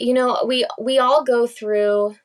You 0.00 0.14
know, 0.14 0.44
we 0.46 0.66
we 0.78 0.98
all 0.98 1.22
go 1.22 1.46
through 1.46 2.16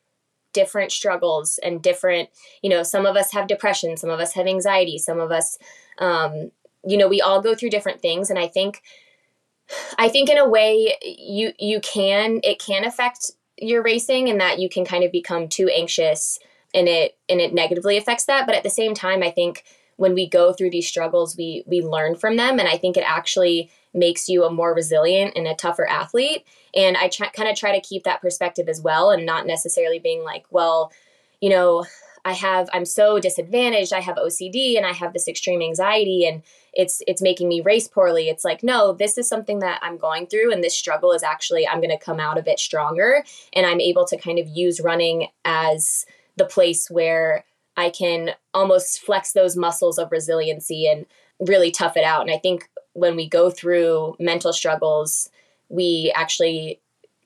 different 0.54 0.92
struggles 0.92 1.60
and 1.62 1.82
different, 1.82 2.30
you 2.64 2.70
know, 2.70 2.82
some 2.82 3.06
of 3.06 3.18
us 3.18 3.34
have 3.34 3.48
depression, 3.48 3.98
some 3.98 4.10
of 4.10 4.22
us 4.22 4.34
have 4.34 4.48
anxiety, 4.48 4.98
some 4.98 5.20
of 5.20 5.32
us 5.32 5.58
um, 6.00 6.52
you 6.86 6.98
know, 6.98 7.08
we 7.08 7.22
all 7.22 7.42
go 7.42 7.56
through 7.56 7.70
different 7.70 8.02
things. 8.02 8.30
And 8.30 8.40
I 8.40 8.48
think 8.48 8.82
I 9.98 10.10
think 10.10 10.30
in 10.30 10.38
a 10.38 10.48
way 10.48 10.96
you 11.04 11.52
you 11.60 11.80
can 11.82 12.40
it 12.44 12.60
can 12.60 12.86
affect 12.86 13.32
your 13.58 13.82
racing 13.82 14.30
and 14.30 14.40
that 14.40 14.60
you 14.60 14.70
can 14.70 14.86
kind 14.86 15.04
of 15.04 15.12
become 15.12 15.48
too 15.48 15.70
anxious 15.70 16.40
and 16.74 16.88
it 16.88 17.18
and 17.30 17.42
it 17.42 17.54
negatively 17.54 17.98
affects 17.98 18.26
that, 18.26 18.46
but 18.46 18.56
at 18.56 18.64
the 18.64 18.70
same 18.70 18.94
time 18.94 19.24
I 19.24 19.32
think 19.32 19.64
when 19.98 20.14
we 20.14 20.30
go 20.30 20.54
through 20.54 20.70
these 20.70 20.88
struggles 20.88 21.36
we 21.36 21.64
we 21.66 21.82
learn 21.82 22.16
from 22.16 22.38
them. 22.38 22.60
And 22.60 22.68
i 22.68 22.78
think 22.78 22.98
it 22.98 23.04
actually 23.08 23.72
makes 23.96 24.28
you 24.30 24.44
a 24.44 24.52
more 24.52 24.74
resilient 24.74 25.34
and 25.36 25.48
a 25.48 25.56
tougher 25.56 25.88
athlete 25.88 26.46
and 26.76 26.98
i 26.98 27.10
kind 27.10 27.50
of 27.50 27.56
try 27.56 27.74
to 27.74 27.88
keep 27.88 28.04
that 28.04 28.22
perspective 28.22 28.68
as 28.68 28.82
well 28.82 29.10
and 29.10 29.26
not 29.26 29.48
necessarily 29.48 30.00
being 30.00 30.24
like 30.24 30.46
well 30.52 30.92
you 31.42 31.50
know 31.50 31.86
i 32.26 32.34
have 32.34 32.70
i'm 32.74 32.86
so 32.86 33.20
disadvantaged 33.20 33.94
i 33.94 34.00
have 34.00 34.18
ocd 34.18 34.78
and 34.78 34.86
i 34.86 34.92
have 34.92 35.14
this 35.14 35.28
extreme 35.28 35.62
anxiety 35.62 36.28
and 36.28 36.44
it's 36.74 37.02
it's 37.08 37.22
making 37.22 37.48
me 37.48 37.62
race 37.62 37.88
poorly 37.88 38.30
it's 38.30 38.44
like 38.44 38.62
no 38.64 38.94
this 38.94 39.18
is 39.18 39.28
something 39.28 39.60
that 39.60 39.80
i'm 39.82 39.98
going 39.98 40.28
through 40.28 40.52
and 40.52 40.64
this 40.64 40.78
struggle 40.78 41.12
is 41.12 41.24
actually 41.24 41.68
i'm 41.68 41.80
going 41.80 41.90
to 41.90 42.06
come 42.06 42.20
out 42.20 42.38
of 42.38 42.48
it 42.48 42.60
stronger 42.60 43.24
and 43.54 43.66
i'm 43.66 43.80
able 43.80 44.06
to 44.06 44.18
kind 44.18 44.40
of 44.40 44.48
use 44.48 44.80
running 44.80 45.28
as 45.46 46.06
the 46.38 46.46
place 46.46 46.90
where 46.90 47.46
I 47.78 47.90
can 47.90 48.32
almost 48.54 49.02
flex 49.02 49.34
those 49.34 49.58
muscles 49.58 49.98
of 49.98 50.12
resiliency 50.12 50.88
and 50.88 51.06
really 51.40 51.72
tough 51.72 51.98
it 51.98 52.04
out. 52.04 52.22
And 52.22 52.32
I 52.32 52.38
think 52.38 52.70
when 52.96 53.18
we 53.18 53.28
go 53.28 53.52
through 53.52 54.16
mental 54.20 54.54
struggles, 54.54 55.30
we 55.68 56.12
actually 56.16 56.80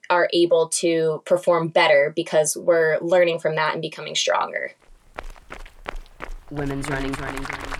are 0.09 0.27
able 0.33 0.67
to 0.67 1.21
perform 1.25 1.67
better 1.67 2.11
because 2.15 2.57
we're 2.57 2.97
learning 2.99 3.37
from 3.39 3.55
that 3.55 3.73
and 3.73 3.81
becoming 3.81 4.15
stronger. 4.15 4.71
Women's 6.49 6.89
running, 6.89 7.11
running, 7.13 7.43
running. 7.43 7.79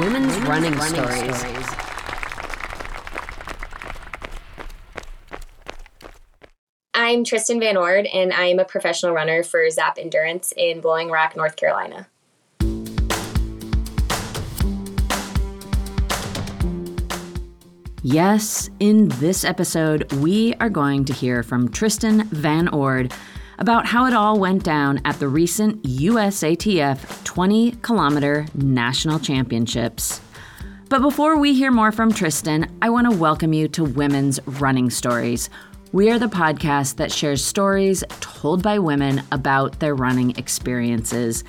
Women's 0.00 0.36
running, 0.38 0.72
running 0.72 0.94
stories. 0.94 1.38
stories. 1.38 1.63
I'm 7.14 7.22
Tristin 7.22 7.60
Van 7.60 7.76
Ord, 7.76 8.06
and 8.06 8.32
I 8.32 8.46
am 8.46 8.58
a 8.58 8.64
professional 8.64 9.12
runner 9.12 9.44
for 9.44 9.70
Zap 9.70 9.98
Endurance 10.00 10.52
in 10.56 10.80
Blowing 10.80 11.12
Rock, 11.12 11.36
North 11.36 11.54
Carolina. 11.54 12.08
Yes, 18.02 18.68
in 18.80 19.10
this 19.20 19.44
episode, 19.44 20.12
we 20.14 20.54
are 20.54 20.68
going 20.68 21.04
to 21.04 21.12
hear 21.12 21.44
from 21.44 21.68
Tristin 21.68 22.24
Van 22.30 22.66
Ord 22.70 23.14
about 23.60 23.86
how 23.86 24.06
it 24.06 24.12
all 24.12 24.40
went 24.40 24.64
down 24.64 25.00
at 25.04 25.20
the 25.20 25.28
recent 25.28 25.84
USATF 25.84 27.22
20 27.22 27.76
kilometer 27.82 28.44
national 28.56 29.20
championships. 29.20 30.20
But 30.88 31.00
before 31.00 31.38
we 31.38 31.54
hear 31.54 31.70
more 31.70 31.92
from 31.92 32.12
Tristin, 32.12 32.68
I 32.82 32.90
want 32.90 33.08
to 33.08 33.16
welcome 33.16 33.52
you 33.52 33.68
to 33.68 33.84
Women's 33.84 34.40
Running 34.46 34.90
Stories, 34.90 35.48
we 35.94 36.10
are 36.10 36.18
the 36.18 36.26
podcast 36.26 36.96
that 36.96 37.12
shares 37.12 37.44
stories 37.44 38.02
told 38.18 38.64
by 38.64 38.80
women 38.80 39.22
about 39.30 39.78
their 39.78 39.94
running 39.94 40.36
experiences. 40.36 41.44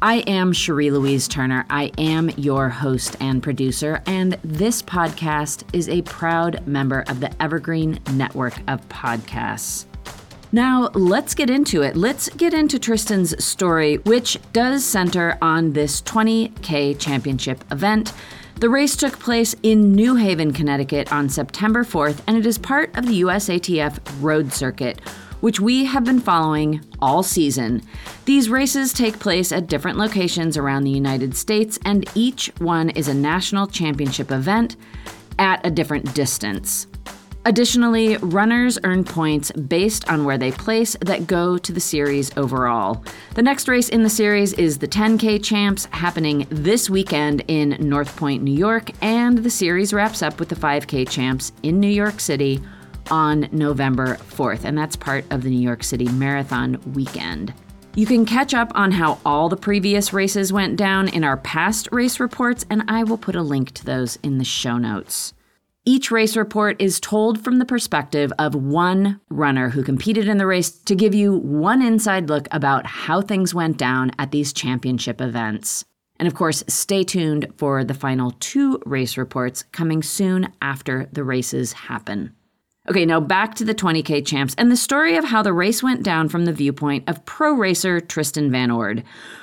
I 0.00 0.18
am 0.28 0.52
Cherie 0.52 0.92
Louise 0.92 1.26
Turner. 1.26 1.66
I 1.68 1.90
am 1.98 2.30
your 2.36 2.68
host 2.68 3.16
and 3.18 3.42
producer, 3.42 4.00
and 4.06 4.38
this 4.44 4.80
podcast 4.80 5.64
is 5.72 5.88
a 5.88 6.02
proud 6.02 6.64
member 6.68 7.00
of 7.08 7.18
the 7.18 7.42
Evergreen 7.42 7.98
Network 8.12 8.56
of 8.68 8.88
Podcasts. 8.88 9.86
Now, 10.52 10.90
let's 10.94 11.34
get 11.34 11.50
into 11.50 11.82
it. 11.82 11.96
Let's 11.96 12.28
get 12.28 12.54
into 12.54 12.78
Tristin's 12.78 13.44
story, 13.44 13.96
which 13.96 14.38
does 14.52 14.84
center 14.84 15.36
on 15.42 15.72
this 15.72 16.00
20K 16.02 16.96
championship 16.96 17.64
event 17.72 18.12
the 18.60 18.68
race 18.68 18.94
took 18.94 19.18
place 19.18 19.56
in 19.62 19.94
New 19.94 20.16
Haven, 20.16 20.52
Connecticut 20.52 21.10
on 21.10 21.30
September 21.30 21.82
4th, 21.82 22.20
and 22.26 22.36
it 22.36 22.44
is 22.44 22.58
part 22.58 22.94
of 22.94 23.06
the 23.06 23.22
USATF 23.22 23.98
Road 24.20 24.52
Circuit, 24.52 25.00
which 25.40 25.60
we 25.60 25.86
have 25.86 26.04
been 26.04 26.20
following 26.20 26.84
all 27.00 27.22
season. 27.22 27.80
These 28.26 28.50
races 28.50 28.92
take 28.92 29.18
place 29.18 29.50
at 29.50 29.66
different 29.66 29.96
locations 29.96 30.58
around 30.58 30.84
the 30.84 30.90
United 30.90 31.34
States, 31.34 31.78
and 31.86 32.04
each 32.14 32.52
one 32.58 32.90
is 32.90 33.08
a 33.08 33.14
national 33.14 33.66
championship 33.66 34.30
event 34.30 34.76
at 35.38 35.64
a 35.66 35.70
different 35.70 36.12
distance. 36.12 36.86
Additionally, 37.46 38.18
runners 38.18 38.78
earn 38.84 39.02
points 39.02 39.50
based 39.52 40.08
on 40.10 40.24
where 40.24 40.36
they 40.36 40.52
place 40.52 40.94
that 41.00 41.26
go 41.26 41.56
to 41.56 41.72
the 41.72 41.80
series 41.80 42.30
overall. 42.36 43.02
The 43.34 43.42
next 43.42 43.66
race 43.66 43.88
in 43.88 44.02
the 44.02 44.10
series 44.10 44.52
is 44.52 44.76
the 44.76 44.86
10K 44.86 45.42
Champs 45.42 45.86
happening 45.86 46.46
this 46.50 46.90
weekend 46.90 47.42
in 47.48 47.76
Northport, 47.80 48.42
New 48.42 48.54
York, 48.54 48.90
and 49.00 49.38
the 49.38 49.48
series 49.48 49.94
wraps 49.94 50.22
up 50.22 50.38
with 50.38 50.50
the 50.50 50.54
5K 50.54 51.08
Champs 51.08 51.52
in 51.62 51.80
New 51.80 51.88
York 51.88 52.20
City 52.20 52.60
on 53.10 53.48
November 53.52 54.16
4th, 54.16 54.64
and 54.64 54.76
that's 54.76 54.94
part 54.94 55.24
of 55.30 55.42
the 55.42 55.50
New 55.50 55.62
York 55.62 55.82
City 55.82 56.08
Marathon 56.10 56.78
weekend. 56.94 57.54
You 57.94 58.04
can 58.04 58.26
catch 58.26 58.52
up 58.52 58.70
on 58.74 58.92
how 58.92 59.18
all 59.24 59.48
the 59.48 59.56
previous 59.56 60.12
races 60.12 60.52
went 60.52 60.76
down 60.76 61.08
in 61.08 61.24
our 61.24 61.38
past 61.38 61.88
race 61.90 62.20
reports, 62.20 62.66
and 62.68 62.84
I 62.86 63.02
will 63.02 63.18
put 63.18 63.34
a 63.34 63.42
link 63.42 63.72
to 63.72 63.84
those 63.84 64.16
in 64.22 64.36
the 64.36 64.44
show 64.44 64.76
notes. 64.76 65.32
Each 65.86 66.10
race 66.10 66.36
report 66.36 66.76
is 66.78 67.00
told 67.00 67.42
from 67.42 67.58
the 67.58 67.64
perspective 67.64 68.30
of 68.38 68.54
one 68.54 69.18
runner 69.30 69.70
who 69.70 69.82
competed 69.82 70.28
in 70.28 70.36
the 70.36 70.46
race 70.46 70.70
to 70.70 70.94
give 70.94 71.14
you 71.14 71.38
one 71.38 71.80
inside 71.80 72.28
look 72.28 72.48
about 72.52 72.84
how 72.84 73.22
things 73.22 73.54
went 73.54 73.78
down 73.78 74.10
at 74.18 74.30
these 74.30 74.52
championship 74.52 75.22
events. 75.22 75.86
And 76.18 76.26
of 76.26 76.34
course, 76.34 76.62
stay 76.68 77.02
tuned 77.02 77.54
for 77.56 77.82
the 77.82 77.94
final 77.94 78.32
two 78.40 78.78
race 78.84 79.16
reports 79.16 79.62
coming 79.72 80.02
soon 80.02 80.52
after 80.60 81.08
the 81.12 81.24
races 81.24 81.72
happen. 81.72 82.34
Okay, 82.90 83.06
now 83.06 83.20
back 83.20 83.54
to 83.54 83.64
the 83.64 83.74
20K 83.74 84.26
champs 84.26 84.54
and 84.58 84.70
the 84.70 84.76
story 84.76 85.16
of 85.16 85.24
how 85.24 85.42
the 85.42 85.52
race 85.52 85.82
went 85.82 86.02
down 86.02 86.28
from 86.28 86.44
the 86.44 86.52
viewpoint 86.52 87.08
of 87.08 87.24
pro 87.24 87.54
racer 87.54 88.00
Tristin 88.00 88.50
Van 88.50 88.70
Ord, 88.70 89.02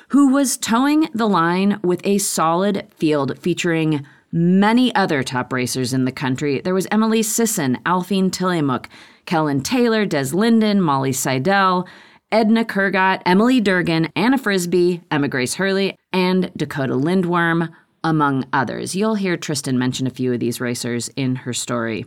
who 0.10 0.32
was 0.32 0.56
toeing 0.56 1.10
the 1.16 1.28
line 1.28 1.80
with 1.84 2.02
a 2.04 2.20
solid 2.20 2.88
field 2.96 3.40
featuring 3.40 4.06
many 4.32 4.94
other 4.96 5.24
top 5.24 5.54
racers 5.54 5.94
in 5.94 6.06
the 6.06 6.12
country. 6.12 6.62
There 6.62 6.74
was 6.74 6.88
Emily 6.92 7.24
Sisson, 7.24 7.78
Aliphine 7.86 8.30
Tuliamuk, 8.30 8.88
Kellyn 9.26 9.62
Taylor, 9.62 10.06
Des 10.06 10.34
Linden, 10.34 10.82
Molly 10.82 11.14
Seidel, 11.14 11.88
Edna 12.32 12.66
Kurgat, 12.66 13.22
Emily 13.26 13.62
Durgan, 13.62 14.10
Anna 14.16 14.38
Frisbie, 14.38 15.02
Emma 15.10 15.28
Grace 15.28 15.56
Hurley, 15.56 15.98
and 16.12 16.52
Dakota 16.58 16.94
Lindwurm, 16.94 17.70
among 18.04 18.46
others. 18.52 18.96
You'll 18.96 19.16
hear 19.16 19.38
Tristin 19.38 19.76
mention 19.76 20.08
a 20.08 20.12
few 20.12 20.34
of 20.34 20.40
these 20.40 20.62
racers 20.62 21.10
in 21.16 21.38
her 21.38 21.54
story. 21.54 22.06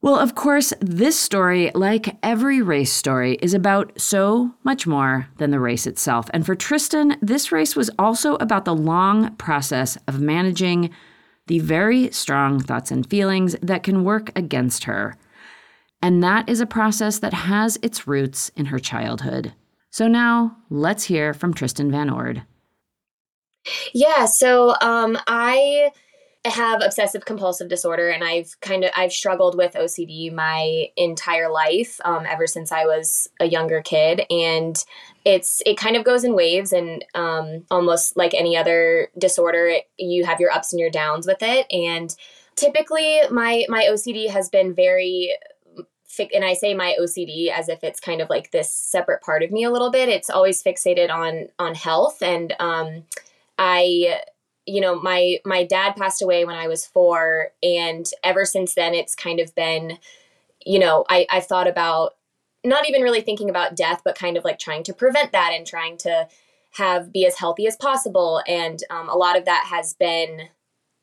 Well, 0.00 0.16
of 0.16 0.36
course, 0.36 0.72
this 0.80 1.18
story, 1.18 1.72
like 1.74 2.16
every 2.22 2.62
race 2.62 2.92
story, 2.92 3.36
is 3.42 3.52
about 3.52 4.00
so 4.00 4.54
much 4.62 4.86
more 4.86 5.28
than 5.38 5.50
the 5.50 5.58
race 5.58 5.88
itself. 5.88 6.30
And 6.32 6.46
for 6.46 6.54
Tristin, 6.54 7.16
this 7.20 7.50
race 7.50 7.74
was 7.74 7.90
also 7.98 8.36
about 8.36 8.64
the 8.64 8.74
long 8.76 9.34
process 9.36 9.98
of 10.06 10.20
managing 10.20 10.90
the 11.48 11.58
very 11.58 12.12
strong 12.12 12.60
thoughts 12.60 12.92
and 12.92 13.08
feelings 13.08 13.56
that 13.60 13.82
can 13.82 14.04
work 14.04 14.30
against 14.36 14.84
her. 14.84 15.16
And 16.00 16.22
that 16.22 16.48
is 16.48 16.60
a 16.60 16.66
process 16.66 17.18
that 17.18 17.34
has 17.34 17.76
its 17.82 18.06
roots 18.06 18.52
in 18.54 18.66
her 18.66 18.78
childhood. 18.78 19.52
So 19.90 20.06
now 20.06 20.58
let's 20.70 21.04
hear 21.04 21.34
from 21.34 21.54
Tristin 21.54 21.90
Van 21.90 22.08
Ord. 22.08 22.42
Yeah, 23.92 24.26
so 24.26 24.76
um, 24.80 25.18
I 25.26 25.90
have 26.44 26.82
obsessive 26.82 27.24
compulsive 27.24 27.68
disorder 27.68 28.08
and 28.08 28.22
i've 28.22 28.58
kind 28.60 28.84
of 28.84 28.90
i've 28.96 29.12
struggled 29.12 29.56
with 29.56 29.74
ocd 29.74 30.32
my 30.32 30.86
entire 30.96 31.50
life 31.50 32.00
um, 32.04 32.24
ever 32.26 32.46
since 32.46 32.70
i 32.70 32.84
was 32.84 33.28
a 33.40 33.46
younger 33.46 33.82
kid 33.82 34.22
and 34.30 34.84
it's 35.24 35.60
it 35.66 35.76
kind 35.76 35.96
of 35.96 36.04
goes 36.04 36.24
in 36.24 36.34
waves 36.34 36.72
and 36.72 37.04
um, 37.14 37.64
almost 37.70 38.16
like 38.16 38.34
any 38.34 38.56
other 38.56 39.08
disorder 39.18 39.72
you 39.98 40.24
have 40.24 40.40
your 40.40 40.52
ups 40.52 40.72
and 40.72 40.80
your 40.80 40.90
downs 40.90 41.26
with 41.26 41.42
it 41.42 41.66
and 41.72 42.14
typically 42.54 43.20
my 43.30 43.64
my 43.68 43.84
ocd 43.90 44.30
has 44.30 44.48
been 44.48 44.74
very 44.74 45.34
and 46.34 46.44
I 46.44 46.54
say 46.54 46.74
my 46.74 46.96
OCD 47.00 47.48
as 47.48 47.68
if 47.68 47.84
it's 47.84 48.00
kind 48.00 48.20
of 48.20 48.28
like 48.28 48.50
this 48.50 48.74
separate 48.74 49.22
part 49.22 49.44
of 49.44 49.52
me 49.52 49.62
a 49.62 49.70
little 49.70 49.90
bit. 49.90 50.08
It's 50.08 50.30
always 50.30 50.62
fixated 50.64 51.10
on 51.10 51.48
on 51.60 51.76
health 51.76 52.22
and 52.22 52.54
um 52.58 53.04
I 53.56 54.20
you 54.68 54.80
know 54.80 55.00
my 55.00 55.38
my 55.44 55.64
dad 55.64 55.96
passed 55.96 56.22
away 56.22 56.44
when 56.44 56.56
i 56.56 56.68
was 56.68 56.86
four 56.86 57.48
and 57.62 58.10
ever 58.22 58.44
since 58.44 58.74
then 58.74 58.94
it's 58.94 59.14
kind 59.14 59.40
of 59.40 59.54
been 59.54 59.98
you 60.64 60.78
know 60.78 61.04
i 61.08 61.26
i 61.30 61.40
thought 61.40 61.66
about 61.66 62.14
not 62.64 62.88
even 62.88 63.02
really 63.02 63.20
thinking 63.20 63.48
about 63.48 63.76
death 63.76 64.02
but 64.04 64.18
kind 64.18 64.36
of 64.36 64.44
like 64.44 64.58
trying 64.58 64.82
to 64.82 64.92
prevent 64.92 65.32
that 65.32 65.52
and 65.54 65.66
trying 65.66 65.96
to 65.96 66.28
have 66.72 67.12
be 67.12 67.26
as 67.26 67.36
healthy 67.36 67.66
as 67.66 67.76
possible. 67.76 68.42
And 68.46 68.82
um, 68.90 69.08
a 69.08 69.16
lot 69.16 69.36
of 69.36 69.44
that 69.44 69.66
has 69.68 69.94
been 69.94 70.48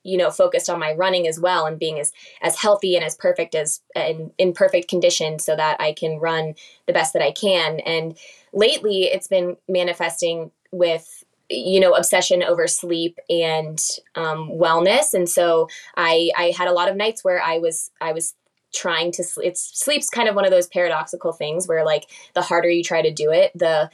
you 0.03 0.17
know 0.17 0.29
focused 0.29 0.69
on 0.69 0.79
my 0.79 0.93
running 0.93 1.27
as 1.27 1.39
well 1.39 1.65
and 1.65 1.79
being 1.79 1.99
as 1.99 2.11
as 2.43 2.55
healthy 2.59 2.95
and 2.95 3.03
as 3.03 3.15
perfect 3.15 3.55
as 3.55 3.81
and 3.95 4.29
in 4.37 4.53
perfect 4.53 4.87
condition 4.87 5.39
so 5.39 5.55
that 5.55 5.81
i 5.81 5.91
can 5.93 6.19
run 6.19 6.53
the 6.85 6.93
best 6.93 7.13
that 7.13 7.23
i 7.23 7.31
can. 7.31 7.79
And 7.79 8.17
lately 8.53 9.05
it's 9.05 9.27
been 9.27 9.57
manifesting 9.67 10.51
with 10.71 11.23
you 11.49 11.79
know 11.79 11.93
obsession 11.93 12.43
over 12.43 12.67
sleep 12.67 13.19
and 13.29 13.79
um, 14.15 14.49
wellness. 14.49 15.13
And 15.13 15.29
so 15.29 15.67
i 15.95 16.31
i 16.37 16.53
had 16.57 16.67
a 16.67 16.73
lot 16.73 16.89
of 16.89 16.95
nights 16.95 17.23
where 17.23 17.41
i 17.41 17.57
was 17.57 17.91
i 18.01 18.11
was 18.11 18.33
trying 18.73 19.11
to 19.11 19.23
sleep 19.23 19.47
it's 19.47 19.79
sleep's 19.79 20.09
kind 20.09 20.27
of 20.27 20.35
one 20.35 20.45
of 20.45 20.51
those 20.51 20.67
paradoxical 20.67 21.31
things 21.31 21.67
where 21.67 21.85
like 21.85 22.09
the 22.33 22.41
harder 22.41 22.69
you 22.69 22.83
try 22.83 23.01
to 23.01 23.11
do 23.11 23.31
it 23.31 23.51
the 23.55 23.89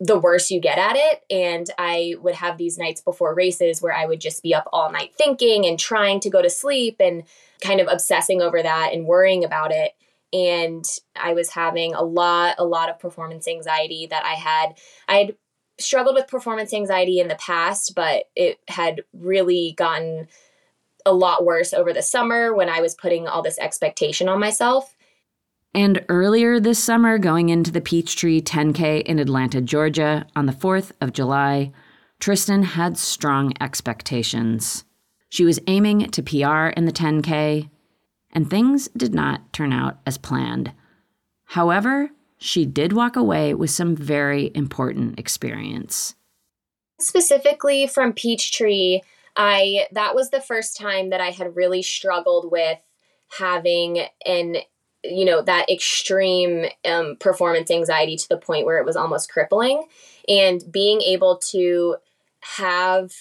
the 0.00 0.18
worse 0.18 0.48
you 0.50 0.60
get 0.60 0.78
at 0.78 0.96
it. 0.96 1.22
And 1.30 1.68
i 1.78 2.14
would 2.20 2.34
have 2.34 2.56
these 2.56 2.78
nights 2.78 3.00
before 3.00 3.34
races 3.34 3.82
where 3.82 3.94
i 3.94 4.06
would 4.06 4.20
just 4.20 4.42
be 4.42 4.54
up 4.54 4.68
all 4.72 4.90
night 4.92 5.14
thinking 5.16 5.66
and 5.66 5.78
trying 5.78 6.20
to 6.20 6.30
go 6.30 6.42
to 6.42 6.50
sleep 6.50 6.96
and 7.00 7.24
kind 7.60 7.80
of 7.80 7.88
obsessing 7.90 8.40
over 8.40 8.62
that 8.62 8.92
and 8.92 9.06
worrying 9.06 9.44
about 9.44 9.72
it. 9.72 9.92
And 10.32 10.84
i 11.16 11.32
was 11.32 11.50
having 11.50 11.94
a 11.94 12.02
lot 12.02 12.56
a 12.58 12.64
lot 12.64 12.90
of 12.90 12.98
performance 12.98 13.48
anxiety 13.48 14.06
that 14.10 14.24
i 14.24 14.34
had 14.34 14.74
i 15.08 15.16
had 15.16 15.36
struggled 15.80 16.14
with 16.14 16.28
performance 16.28 16.72
anxiety 16.74 17.20
in 17.20 17.28
the 17.28 17.36
past, 17.36 17.94
but 17.94 18.24
it 18.34 18.58
had 18.68 19.02
really 19.12 19.74
gotten 19.76 20.28
a 21.06 21.12
lot 21.12 21.44
worse 21.44 21.72
over 21.72 21.92
the 21.92 22.02
summer 22.02 22.54
when 22.54 22.68
I 22.68 22.80
was 22.80 22.94
putting 22.94 23.26
all 23.26 23.42
this 23.42 23.58
expectation 23.58 24.28
on 24.28 24.40
myself. 24.40 24.94
And 25.74 26.04
earlier 26.08 26.58
this 26.58 26.82
summer, 26.82 27.18
going 27.18 27.50
into 27.50 27.70
the 27.70 27.80
Peachtree 27.80 28.40
10K 28.40 29.02
in 29.02 29.18
Atlanta, 29.18 29.60
Georgia, 29.60 30.26
on 30.34 30.46
the 30.46 30.52
4th 30.52 30.92
of 31.00 31.12
July, 31.12 31.72
Tristin 32.20 32.64
had 32.64 32.98
strong 32.98 33.52
expectations. 33.60 34.84
She 35.28 35.44
was 35.44 35.60
aiming 35.66 36.10
to 36.10 36.22
PR 36.22 36.68
in 36.76 36.86
the 36.86 36.92
10K, 36.92 37.70
and 38.32 38.50
things 38.50 38.88
did 38.96 39.14
not 39.14 39.52
turn 39.52 39.72
out 39.72 39.98
as 40.06 40.18
planned. 40.18 40.72
However, 41.44 42.10
she 42.38 42.64
did 42.64 42.92
walk 42.92 43.16
away 43.16 43.54
with 43.54 43.70
some 43.70 43.96
very 43.96 44.50
important 44.54 45.18
experience. 45.18 46.14
Specifically 47.00 47.86
from 47.86 48.12
Peachtree, 48.12 49.00
I 49.36 49.86
that 49.92 50.14
was 50.14 50.30
the 50.30 50.40
first 50.40 50.76
time 50.76 51.10
that 51.10 51.20
I 51.20 51.30
had 51.30 51.56
really 51.56 51.82
struggled 51.82 52.50
with 52.50 52.78
having 53.38 54.06
an 54.24 54.56
you 55.04 55.24
know 55.24 55.42
that 55.42 55.70
extreme 55.70 56.66
um, 56.84 57.16
performance 57.20 57.70
anxiety 57.70 58.16
to 58.16 58.28
the 58.28 58.36
point 58.36 58.66
where 58.66 58.78
it 58.78 58.86
was 58.86 58.96
almost 58.96 59.30
crippling 59.30 59.84
and 60.28 60.62
being 60.70 61.00
able 61.02 61.38
to 61.50 61.96
have 62.40 63.12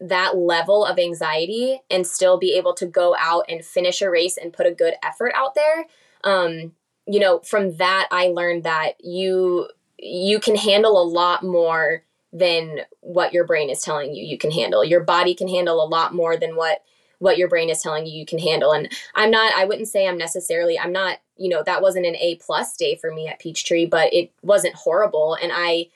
that 0.00 0.36
level 0.36 0.84
of 0.84 0.98
anxiety 0.98 1.80
and 1.90 2.06
still 2.06 2.38
be 2.38 2.52
able 2.52 2.74
to 2.74 2.86
go 2.86 3.16
out 3.18 3.44
and 3.48 3.64
finish 3.64 4.02
a 4.02 4.10
race 4.10 4.36
and 4.36 4.52
put 4.52 4.66
a 4.66 4.74
good 4.74 4.94
effort 5.02 5.32
out 5.34 5.54
there 5.54 5.86
um, 6.24 6.72
you 7.06 7.20
know, 7.20 7.40
from 7.40 7.76
that 7.76 8.08
I 8.10 8.28
learned 8.28 8.64
that 8.64 8.94
you 9.00 9.68
you 9.98 10.38
can 10.40 10.56
handle 10.56 11.00
a 11.00 11.08
lot 11.08 11.42
more 11.42 12.02
than 12.32 12.80
what 13.00 13.32
your 13.32 13.46
brain 13.46 13.70
is 13.70 13.80
telling 13.80 14.14
you 14.14 14.24
you 14.24 14.36
can 14.36 14.50
handle. 14.50 14.84
Your 14.84 15.02
body 15.02 15.34
can 15.34 15.48
handle 15.48 15.82
a 15.82 15.86
lot 15.86 16.14
more 16.14 16.36
than 16.36 16.56
what 16.56 16.82
what 17.18 17.38
your 17.38 17.48
brain 17.48 17.70
is 17.70 17.80
telling 17.80 18.06
you 18.06 18.12
you 18.12 18.26
can 18.26 18.38
handle. 18.38 18.72
And 18.72 18.92
I'm 19.14 19.30
not 19.30 19.54
I 19.56 19.64
wouldn't 19.64 19.88
say 19.88 20.06
I'm 20.06 20.18
necessarily 20.18 20.78
I'm 20.78 20.92
not, 20.92 21.18
you 21.36 21.48
know, 21.48 21.62
that 21.64 21.82
wasn't 21.82 22.06
an 22.06 22.16
A 22.16 22.36
plus 22.36 22.76
day 22.76 22.96
for 22.96 23.12
me 23.12 23.26
at 23.26 23.38
Peachtree, 23.38 23.86
but 23.86 24.12
it 24.12 24.32
wasn't 24.42 24.74
horrible 24.74 25.36
and 25.40 25.52
I 25.54 25.86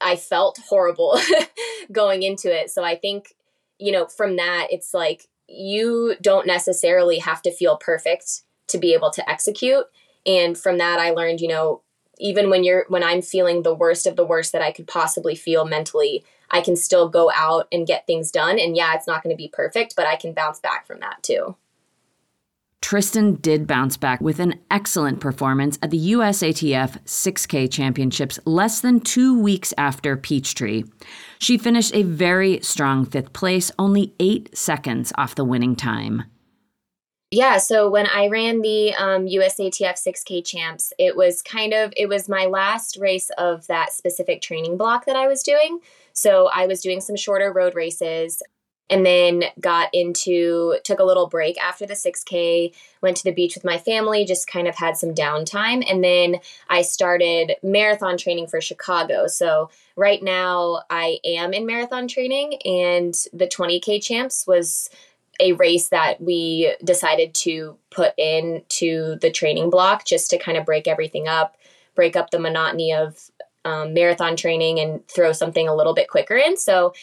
I 0.00 0.16
felt 0.16 0.60
horrible 0.68 1.18
going 1.92 2.22
into 2.22 2.54
it. 2.54 2.70
So 2.70 2.84
I 2.84 2.96
think, 2.96 3.34
you 3.78 3.90
know, 3.90 4.06
from 4.06 4.36
that 4.36 4.68
it's 4.70 4.92
like 4.94 5.26
you 5.48 6.14
don't 6.20 6.46
necessarily 6.46 7.18
have 7.18 7.42
to 7.42 7.52
feel 7.52 7.76
perfect 7.76 8.42
to 8.68 8.78
be 8.78 8.94
able 8.94 9.10
to 9.10 9.28
execute 9.28 9.84
and 10.26 10.56
from 10.56 10.78
that 10.78 10.98
i 10.98 11.10
learned 11.10 11.40
you 11.40 11.48
know 11.48 11.82
even 12.18 12.50
when 12.50 12.64
you're 12.64 12.84
when 12.88 13.02
i'm 13.02 13.22
feeling 13.22 13.62
the 13.62 13.74
worst 13.74 14.06
of 14.06 14.16
the 14.16 14.24
worst 14.24 14.52
that 14.52 14.62
i 14.62 14.72
could 14.72 14.86
possibly 14.86 15.34
feel 15.34 15.64
mentally 15.64 16.24
i 16.50 16.60
can 16.60 16.76
still 16.76 17.08
go 17.08 17.30
out 17.34 17.66
and 17.72 17.86
get 17.86 18.06
things 18.06 18.30
done. 18.30 18.58
And 18.58 18.76
yeah 18.76 18.94
it's 18.94 19.06
not 19.06 19.22
going 19.22 19.34
to 19.34 19.42
be 19.42 19.48
perfect 19.48 19.96
but 19.96 20.06
i 20.06 20.16
can 20.16 20.32
bounce 20.32 20.60
back 20.60 20.86
from 20.86 21.00
that 21.00 21.22
too. 21.22 21.56
Tristin 22.84 23.40
did 23.40 23.66
bounce 23.66 23.96
back 23.96 24.20
with 24.20 24.38
an 24.38 24.60
excellent 24.70 25.18
performance 25.18 25.78
at 25.80 25.90
the 25.90 26.12
USATF 26.12 27.02
6K 27.04 27.72
Championships 27.72 28.38
less 28.44 28.82
than 28.82 29.00
two 29.00 29.40
weeks 29.40 29.72
after 29.78 30.18
Peachtree. 30.18 30.84
She 31.38 31.56
finished 31.56 31.94
a 31.94 32.02
very 32.02 32.60
strong 32.60 33.06
fifth 33.06 33.32
place, 33.32 33.72
only 33.78 34.12
eight 34.20 34.54
seconds 34.54 35.14
off 35.16 35.34
the 35.34 35.46
winning 35.46 35.76
time 35.76 36.24
yeah 37.34 37.58
so 37.58 37.90
when 37.90 38.06
i 38.06 38.28
ran 38.28 38.62
the 38.62 38.94
um, 38.94 39.26
usatf 39.26 39.94
6k 39.94 40.44
champs 40.44 40.92
it 40.98 41.16
was 41.16 41.42
kind 41.42 41.72
of 41.72 41.92
it 41.96 42.08
was 42.08 42.28
my 42.28 42.46
last 42.46 42.96
race 42.96 43.30
of 43.38 43.66
that 43.66 43.92
specific 43.92 44.40
training 44.40 44.76
block 44.76 45.04
that 45.06 45.16
i 45.16 45.26
was 45.26 45.42
doing. 45.42 45.80
So 46.12 46.48
i 46.54 46.66
was 46.66 46.80
doing 46.80 47.00
some 47.00 47.16
shorter 47.16 47.52
road 47.52 47.74
races 47.74 48.42
and 48.90 49.04
then 49.04 49.44
got 49.60 49.88
into 49.94 50.76
took 50.84 50.98
a 50.98 51.04
little 51.04 51.26
break 51.26 51.58
after 51.58 51.86
the 51.86 51.94
6k 51.94 52.74
went 53.00 53.16
to 53.16 53.24
the 53.24 53.32
beach 53.32 53.54
with 53.54 53.64
my 53.64 53.78
family 53.78 54.24
just 54.24 54.46
kind 54.46 54.68
of 54.68 54.76
had 54.76 54.96
some 54.96 55.14
downtime. 55.14 55.84
And 55.90 56.04
then 56.04 56.36
i 56.68 56.82
started 56.82 57.56
marathon 57.62 58.16
training 58.16 58.46
for 58.46 58.60
chicago. 58.60 59.26
So 59.26 59.70
right 59.96 60.22
now 60.22 60.82
i 60.90 61.18
am 61.24 61.52
in 61.52 61.66
marathon 61.66 62.06
training 62.06 62.60
and 62.64 63.14
the 63.32 63.46
20k 63.46 64.02
champs 64.02 64.46
was 64.46 64.90
a 65.40 65.52
race 65.52 65.88
that 65.88 66.20
we 66.20 66.74
decided 66.84 67.34
to 67.34 67.76
put 67.90 68.14
into 68.18 69.16
the 69.20 69.30
training 69.30 69.70
block 69.70 70.04
just 70.04 70.30
to 70.30 70.38
kind 70.38 70.56
of 70.56 70.64
break 70.64 70.86
everything 70.86 71.28
up, 71.28 71.56
break 71.94 72.16
up 72.16 72.30
the 72.30 72.38
monotony 72.38 72.92
of 72.92 73.30
um, 73.64 73.94
marathon 73.94 74.36
training 74.36 74.78
and 74.78 75.06
throw 75.08 75.32
something 75.32 75.68
a 75.68 75.74
little 75.74 75.94
bit 75.94 76.08
quicker 76.08 76.36
in. 76.36 76.56
So 76.56 76.94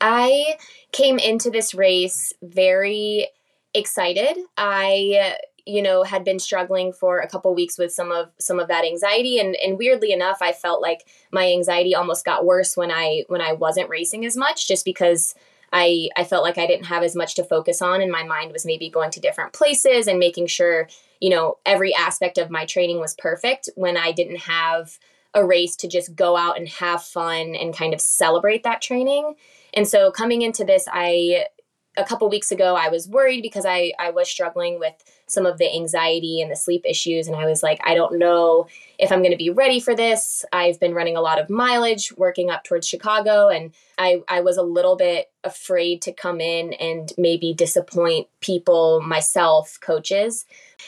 I 0.00 0.56
came 0.90 1.18
into 1.18 1.50
this 1.50 1.74
race 1.74 2.32
very 2.42 3.28
excited. 3.74 4.36
I 4.56 5.36
you 5.64 5.80
know 5.80 6.02
had 6.02 6.24
been 6.24 6.40
struggling 6.40 6.92
for 6.92 7.20
a 7.20 7.28
couple 7.28 7.54
weeks 7.54 7.78
with 7.78 7.92
some 7.92 8.10
of 8.10 8.30
some 8.38 8.58
of 8.58 8.66
that 8.68 8.84
anxiety 8.84 9.38
and 9.38 9.54
and 9.56 9.78
weirdly 9.78 10.12
enough 10.12 10.38
I 10.40 10.52
felt 10.52 10.82
like 10.82 11.06
my 11.30 11.46
anxiety 11.46 11.94
almost 11.94 12.24
got 12.24 12.44
worse 12.44 12.76
when 12.76 12.90
I 12.90 13.24
when 13.28 13.40
I 13.40 13.52
wasn't 13.52 13.88
racing 13.88 14.26
as 14.26 14.36
much 14.36 14.66
just 14.66 14.84
because 14.84 15.36
I 15.72 16.08
I 16.16 16.24
felt 16.24 16.44
like 16.44 16.58
I 16.58 16.66
didn't 16.66 16.86
have 16.86 17.02
as 17.02 17.16
much 17.16 17.34
to 17.36 17.44
focus 17.44 17.82
on 17.82 18.02
and 18.02 18.12
my 18.12 18.24
mind 18.24 18.52
was 18.52 18.66
maybe 18.66 18.90
going 18.90 19.10
to 19.12 19.20
different 19.20 19.52
places 19.52 20.06
and 20.06 20.18
making 20.18 20.46
sure, 20.46 20.88
you 21.20 21.30
know, 21.30 21.58
every 21.64 21.94
aspect 21.94 22.38
of 22.38 22.50
my 22.50 22.66
training 22.66 23.00
was 23.00 23.14
perfect 23.14 23.68
when 23.74 23.96
I 23.96 24.12
didn't 24.12 24.40
have 24.40 24.98
a 25.34 25.44
race 25.44 25.76
to 25.76 25.88
just 25.88 26.14
go 26.14 26.36
out 26.36 26.58
and 26.58 26.68
have 26.68 27.02
fun 27.02 27.54
and 27.54 27.76
kind 27.76 27.94
of 27.94 28.00
celebrate 28.00 28.64
that 28.64 28.82
training. 28.82 29.34
And 29.74 29.88
so 29.88 30.10
coming 30.10 30.42
into 30.42 30.64
this, 30.64 30.86
I 30.92 31.46
a 31.96 32.04
couple 32.04 32.28
weeks 32.28 32.50
ago 32.50 32.74
I 32.74 32.88
was 32.88 33.08
worried 33.08 33.42
because 33.42 33.66
I 33.66 33.92
I 33.98 34.10
was 34.10 34.28
struggling 34.28 34.78
with 34.78 34.94
some 35.26 35.46
of 35.46 35.58
the 35.58 35.74
anxiety 35.74 36.40
and 36.40 36.50
the 36.50 36.56
sleep 36.56 36.82
issues 36.86 37.26
and 37.26 37.36
I 37.36 37.44
was 37.44 37.62
like 37.62 37.80
I 37.84 37.94
don't 37.94 38.18
know 38.18 38.66
if 38.98 39.12
I'm 39.12 39.20
going 39.20 39.32
to 39.32 39.36
be 39.36 39.50
ready 39.50 39.80
for 39.80 39.94
this. 39.94 40.44
I've 40.52 40.78
been 40.78 40.94
running 40.94 41.16
a 41.16 41.20
lot 41.20 41.40
of 41.40 41.50
mileage 41.50 42.12
working 42.16 42.50
up 42.50 42.64
towards 42.64 42.88
Chicago 42.88 43.48
and 43.48 43.72
I 43.98 44.22
I 44.28 44.40
was 44.40 44.56
a 44.56 44.62
little 44.62 44.96
bit 44.96 45.30
afraid 45.44 46.00
to 46.02 46.12
come 46.12 46.40
in 46.40 46.72
and 46.74 47.12
maybe 47.18 47.52
disappoint 47.52 48.28
people, 48.40 49.00
myself, 49.02 49.78
coaches. 49.80 50.46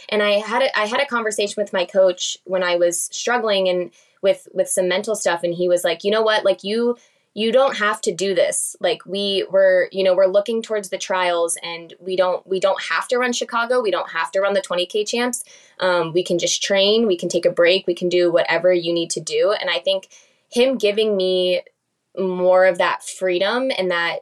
And 0.08 0.23
I 0.23 0.32
had 0.32 0.62
a, 0.62 0.78
I 0.78 0.87
had 0.87 1.00
a 1.00 1.06
conversation 1.06 1.61
with 1.62 1.73
my 1.73 1.84
coach 1.84 2.38
when 2.44 2.62
I 2.62 2.76
was 2.76 3.08
struggling 3.12 3.68
and 3.68 3.90
with 4.23 4.49
with 4.54 4.68
some 4.68 4.88
mental 4.88 5.14
stuff 5.14 5.42
and 5.42 5.52
he 5.52 5.68
was 5.68 5.84
like, 5.84 6.02
"You 6.02 6.11
know 6.11 6.23
what? 6.23 6.44
Like 6.44 6.64
you 6.64 6.96
you 7.35 7.50
don't 7.50 7.76
have 7.76 8.00
to 8.03 8.14
do 8.14 8.35
this. 8.35 8.76
Like 8.81 9.05
we 9.05 9.45
were 9.50 9.88
you 9.93 10.03
know 10.05 10.14
we're 10.14 10.26
looking 10.26 10.62
towards 10.62 10.88
the 10.88 10.99
trials 10.99 11.59
and 11.62 11.93
we 11.99 12.17
don't 12.17 12.47
we 12.47 12.61
don't 12.61 12.83
have 12.85 13.09
to 13.09 13.19
run 13.19 13.33
chicago. 13.33 13.83
We 13.83 13.91
don't 13.91 14.11
have 14.11 14.31
to 14.33 14.41
run 14.41 14.55
the 14.55 14.62
20k 14.62 15.07
champs. 15.07 15.45
Um, 15.81 16.12
we 16.12 16.23
can 16.23 16.38
just 16.38 16.62
train. 16.62 17.07
We 17.07 17.17
can 17.17 17.29
take 17.29 17.45
a 17.45 17.50
break. 17.50 17.87
We 17.87 17.95
can 17.95 18.09
do 18.09 18.33
whatever 18.33 18.73
you 18.73 18.93
need 18.93 19.11
to 19.11 19.21
do. 19.21 19.55
And 19.61 19.69
i 19.69 19.79
think 19.79 20.09
him 20.50 20.79
giving 20.79 21.17
me 21.17 21.62
more 22.17 22.64
of 22.64 22.79
that 22.79 23.03
freedom 23.03 23.71
and 23.76 23.91
that 23.91 24.21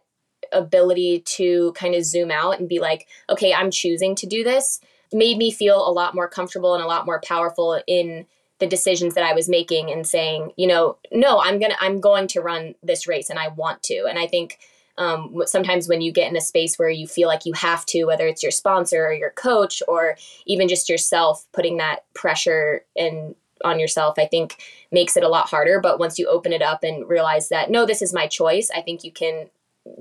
ability 0.53 1.21
to 1.21 1.73
kind 1.73 1.95
of 1.95 2.05
zoom 2.05 2.31
out 2.31 2.59
and 2.59 2.69
be 2.69 2.79
like 2.79 3.07
okay 3.31 3.55
i'm 3.55 3.71
choosing 3.71 4.15
to 4.15 4.27
do 4.27 4.45
this 4.45 4.81
made 5.13 5.39
me 5.39 5.51
feel 5.51 5.87
a 5.87 5.93
lot 5.93 6.15
more 6.15 6.29
comfortable 6.29 6.75
and 6.75 6.83
a 6.83 6.87
lot 6.87 7.07
more 7.07 7.21
powerful 7.21 7.81
in 7.87 8.27
the 8.63 8.67
decisions 8.69 9.15
that 9.15 9.25
I 9.25 9.35
was 9.35 9.49
making 9.49 9.91
and 9.91 10.07
saying, 10.07 10.53
you 10.57 10.69
know, 10.69 10.97
no, 11.11 11.41
I'm 11.41 11.59
gonna 11.59 11.75
I'm 11.81 12.01
going 12.01 12.29
to 12.29 12.41
run 12.41 12.77
this 12.81 13.09
race 13.09 13.29
and 13.29 13.37
I 13.37 13.49
want 13.49 13.83
to. 13.85 14.07
And 14.09 14.21
I 14.21 14.29
think 14.29 14.61
um, 14.99 15.43
sometimes 15.47 15.89
when 15.89 16.01
you 16.01 16.13
get 16.13 16.31
in 16.31 16.37
a 16.37 16.41
space 16.41 16.79
where 16.79 16.89
you 16.89 17.09
feel 17.09 17.27
like 17.27 17.45
you 17.45 17.55
have 17.55 17.85
to, 17.87 18.05
whether 18.05 18.25
it's 18.25 18.41
your 18.41 18.53
sponsor 18.53 19.05
or 19.05 19.13
your 19.13 19.31
coach 19.31 19.83
or 19.89 20.17
even 20.47 20.69
just 20.69 20.89
yourself, 20.89 21.45
putting 21.53 21.79
that 21.79 22.05
pressure 22.15 22.85
and 22.97 23.35
on 23.65 23.81
yourself, 23.81 24.17
I 24.17 24.27
think 24.27 24.63
makes 24.93 25.17
it 25.17 25.25
a 25.25 25.29
lot 25.29 25.49
harder. 25.49 25.81
But 25.81 25.99
once 25.99 26.17
you 26.17 26.29
open 26.29 26.53
it 26.53 26.63
up 26.63 26.85
and 26.85 27.09
realize 27.09 27.49
that 27.49 27.69
no, 27.69 27.85
this 27.85 28.01
is 28.01 28.15
my 28.15 28.29
choice, 28.29 28.71
I 28.71 28.81
think 28.81 29.03
you 29.03 29.11
can 29.11 29.51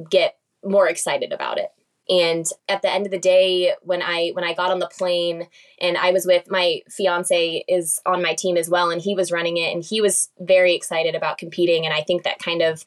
get 0.08 0.38
more 0.64 0.88
excited 0.88 1.34
about 1.34 1.58
it 1.58 1.72
and 2.12 2.46
at 2.68 2.82
the 2.82 2.92
end 2.92 3.06
of 3.06 3.12
the 3.12 3.18
day 3.18 3.74
when 3.82 4.02
i 4.02 4.30
when 4.34 4.44
i 4.44 4.54
got 4.54 4.70
on 4.70 4.80
the 4.80 4.88
plane 4.88 5.48
and 5.80 5.98
i 5.98 6.12
was 6.12 6.26
with 6.26 6.52
my 6.52 6.82
fiance 6.90 7.64
is 7.68 8.00
on 8.06 8.22
my 8.22 8.36
team 8.36 8.58
as 8.58 8.70
well 8.70 8.92
and 8.92 9.02
he 9.02 9.16
was 9.16 9.32
running 9.32 9.58
it 9.58 9.74
and 9.74 9.84
he 9.84 10.02
was 10.02 10.30
very 10.40 10.76
excited 10.76 11.16
about 11.16 11.38
competing. 11.38 11.86
And 11.86 11.94
i 11.94 12.02
think 12.02 12.24
that 12.24 12.38
kind 12.38 12.62
of 12.62 12.86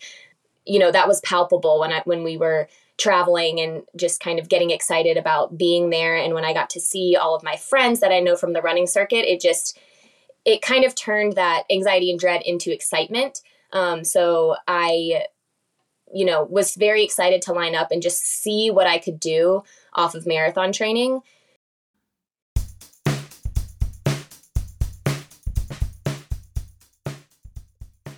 you 0.66 0.78
know 0.78 0.93
that 0.93 1.09
was 1.09 1.21
palpable 1.23 1.81
when 1.81 1.93
i 1.93 2.02
when 2.04 2.23
we 2.23 2.37
were 2.37 2.69
traveling 2.97 3.59
and 3.59 3.83
just 3.97 4.21
kind 4.21 4.38
of 4.38 4.49
getting 4.49 4.71
excited 4.71 5.16
about 5.16 5.59
being 5.59 5.90
there. 5.90 6.16
And 6.16 6.33
when 6.35 6.45
i 6.45 6.52
got 6.52 6.71
to 6.71 6.81
see 6.81 7.16
all 7.16 7.35
of 7.35 7.43
my 7.43 7.57
friends 7.57 8.00
that 8.00 8.12
i 8.12 8.21
know 8.21 8.37
from 8.37 8.52
the 8.52 8.62
running 8.62 8.87
circuit 8.87 9.25
it 9.25 9.40
just 9.40 9.78
it 10.45 10.61
kind 10.61 10.85
of 10.85 10.95
turned 10.95 11.33
that 11.33 11.64
anxiety 11.71 12.11
and 12.11 12.21
dread 12.21 12.43
into 12.45 12.71
excitement. 12.73 13.40
Um, 13.73 14.04
so 14.04 14.57
i 14.69 15.25
you 16.14 16.25
know, 16.25 16.44
was 16.44 16.76
very 16.76 17.02
excited 17.04 17.42
to 17.42 17.52
line 17.52 17.75
up 17.75 17.90
and 17.90 18.00
just 18.00 18.23
see 18.23 18.71
what 18.71 18.87
I 18.87 18.99
could 18.99 19.18
do 19.18 19.62
off 19.92 20.14
of 20.14 20.26
marathon 20.26 20.73
training. 20.73 21.21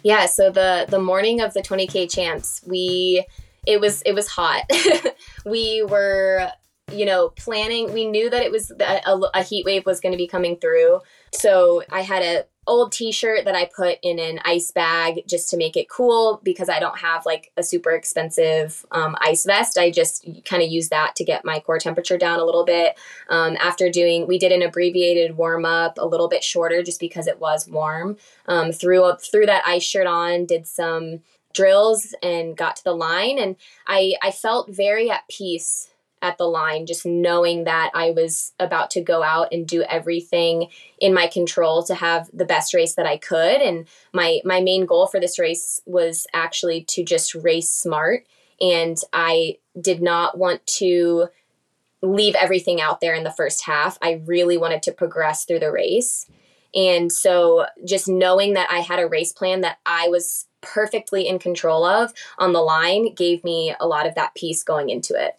Yeah, 0.03 0.27
so 0.27 0.51
the 0.51 0.87
the 0.89 1.01
morning 1.01 1.41
of 1.41 1.53
the 1.53 1.63
20k 1.63 2.09
champs, 2.09 2.63
we 2.65 3.27
it 3.67 3.81
was 3.81 4.03
it 4.03 4.13
was 4.13 4.29
hot. 4.29 4.71
we 5.45 5.83
were 5.83 6.49
you 6.93 7.05
know 7.05 7.31
planning 7.31 7.93
we 7.93 8.07
knew 8.07 8.31
that 8.31 8.43
it 8.43 8.53
was 8.53 8.71
a, 8.71 9.21
a 9.35 9.43
heat 9.43 9.65
wave 9.65 9.85
was 9.85 10.01
going 10.01 10.13
to 10.13 10.19
be 10.19 10.29
coming 10.29 10.57
through 10.57 11.01
so 11.33 11.83
i 11.91 12.01
had 12.01 12.23
a 12.23 12.45
old 12.67 12.93
t-shirt 12.93 13.45
that 13.45 13.55
I 13.55 13.67
put 13.75 13.99
in 14.03 14.19
an 14.19 14.41
ice 14.45 14.71
bag 14.71 15.23
just 15.29 15.49
to 15.51 15.57
make 15.57 15.77
it 15.77 15.89
cool 15.89 16.41
because 16.43 16.69
I 16.69 16.81
don't 16.81 16.99
have 16.99 17.25
like 17.25 17.53
a 17.57 17.63
super 17.63 17.93
expensive 17.93 18.85
um, 18.91 19.17
ice 19.21 19.45
vest. 19.45 19.79
I 19.79 19.91
just 19.91 20.27
kind 20.45 20.63
of 20.63 20.71
use 20.71 20.89
that 20.89 21.15
to 21.17 21.25
get 21.25 21.45
my 21.45 21.61
core 21.61 21.79
temperature 21.79 22.19
down 22.19 22.41
a 22.41 22.45
little 22.45 22.65
bit. 22.65 22.99
Um, 23.29 23.57
after 23.61 23.89
doing, 23.89 24.27
we 24.27 24.39
did 24.39 24.53
an 24.53 24.63
abbreviated 24.63 25.37
warm 25.37 25.65
up, 25.65 25.99
a 25.99 26.07
little 26.07 26.29
bit 26.29 26.43
shorter 26.43 26.83
just 26.83 26.99
because 26.99 27.27
it 27.27 27.41
was 27.41 27.69
warm. 27.69 28.17
Um, 28.47 28.73
threw 28.73 29.05
up 29.05 29.23
threw 29.23 29.47
that 29.47 29.67
ice 29.67 29.85
shirt 29.85 30.07
on, 30.07 30.47
did 30.47 30.67
some 30.67 31.21
drills 31.55 32.15
and 32.23 32.57
got 32.57 32.77
to 32.77 32.85
the 32.85 32.95
line, 32.95 33.39
and 33.39 33.57
I 33.87 34.15
I 34.23 34.31
felt 34.31 34.71
very 34.71 35.11
at 35.11 35.29
peace 35.29 35.91
at 36.27 36.39
the 36.39 36.49
line, 36.49 36.87
just 36.87 37.07
knowing 37.07 37.65
that 37.65 37.91
I 37.95 38.11
was 38.11 38.53
about 38.59 38.91
to 38.91 39.01
go 39.01 39.23
out 39.23 39.49
and 39.53 39.67
do 39.67 39.83
everything 39.83 40.69
in 40.99 41.15
my 41.15 41.29
control 41.29 41.85
to 41.85 41.95
have 41.95 42.29
the 42.33 42.45
best 42.45 42.75
race 42.75 42.95
that 42.97 43.07
I 43.07 43.17
could. 43.17 43.63
And 43.63 43.87
my 44.13 44.41
my 44.45 44.61
main 44.61 44.87
goal 44.87 45.07
for 45.07 45.21
this 45.21 45.39
race 45.39 45.81
was 45.87 46.27
actually 46.35 46.83
to 46.85 47.05
just 47.05 47.35
race 47.35 47.71
smart. 47.71 48.27
And 48.61 48.99
I 49.13 49.59
did 49.81 50.03
not 50.03 50.37
want 50.37 50.67
to 50.79 51.29
leave 52.03 52.35
everything 52.35 52.81
out 52.81 53.01
there 53.01 53.15
in 53.15 53.25
the 53.25 53.31
first 53.31 53.65
half. 53.65 53.99
I 54.03 54.23
really 54.25 54.59
wanted 54.59 54.83
to 54.85 54.93
progress 54.93 55.45
through 55.45 55.61
the 55.61 55.73
race. 55.73 56.27
And 56.75 57.11
so 57.11 57.67
just 57.85 58.09
knowing 58.09 58.55
that 58.55 58.71
I 58.71 58.81
had 58.81 58.99
a 58.99 59.07
race 59.07 59.33
plan 59.33 59.63
that 59.63 59.79
I 59.87 60.09
was 60.09 60.47
perfectly 60.61 61.27
in 61.27 61.39
control 61.39 61.85
of 61.85 62.13
on 62.39 62.53
the 62.53 62.61
line 62.61 63.15
gave 63.15 63.45
me 63.45 63.75
a 63.79 63.87
lot 63.87 64.07
of 64.07 64.15
that 64.17 64.35
peace 64.35 64.63
going 64.63 64.91
into 64.91 65.15
it. 65.15 65.39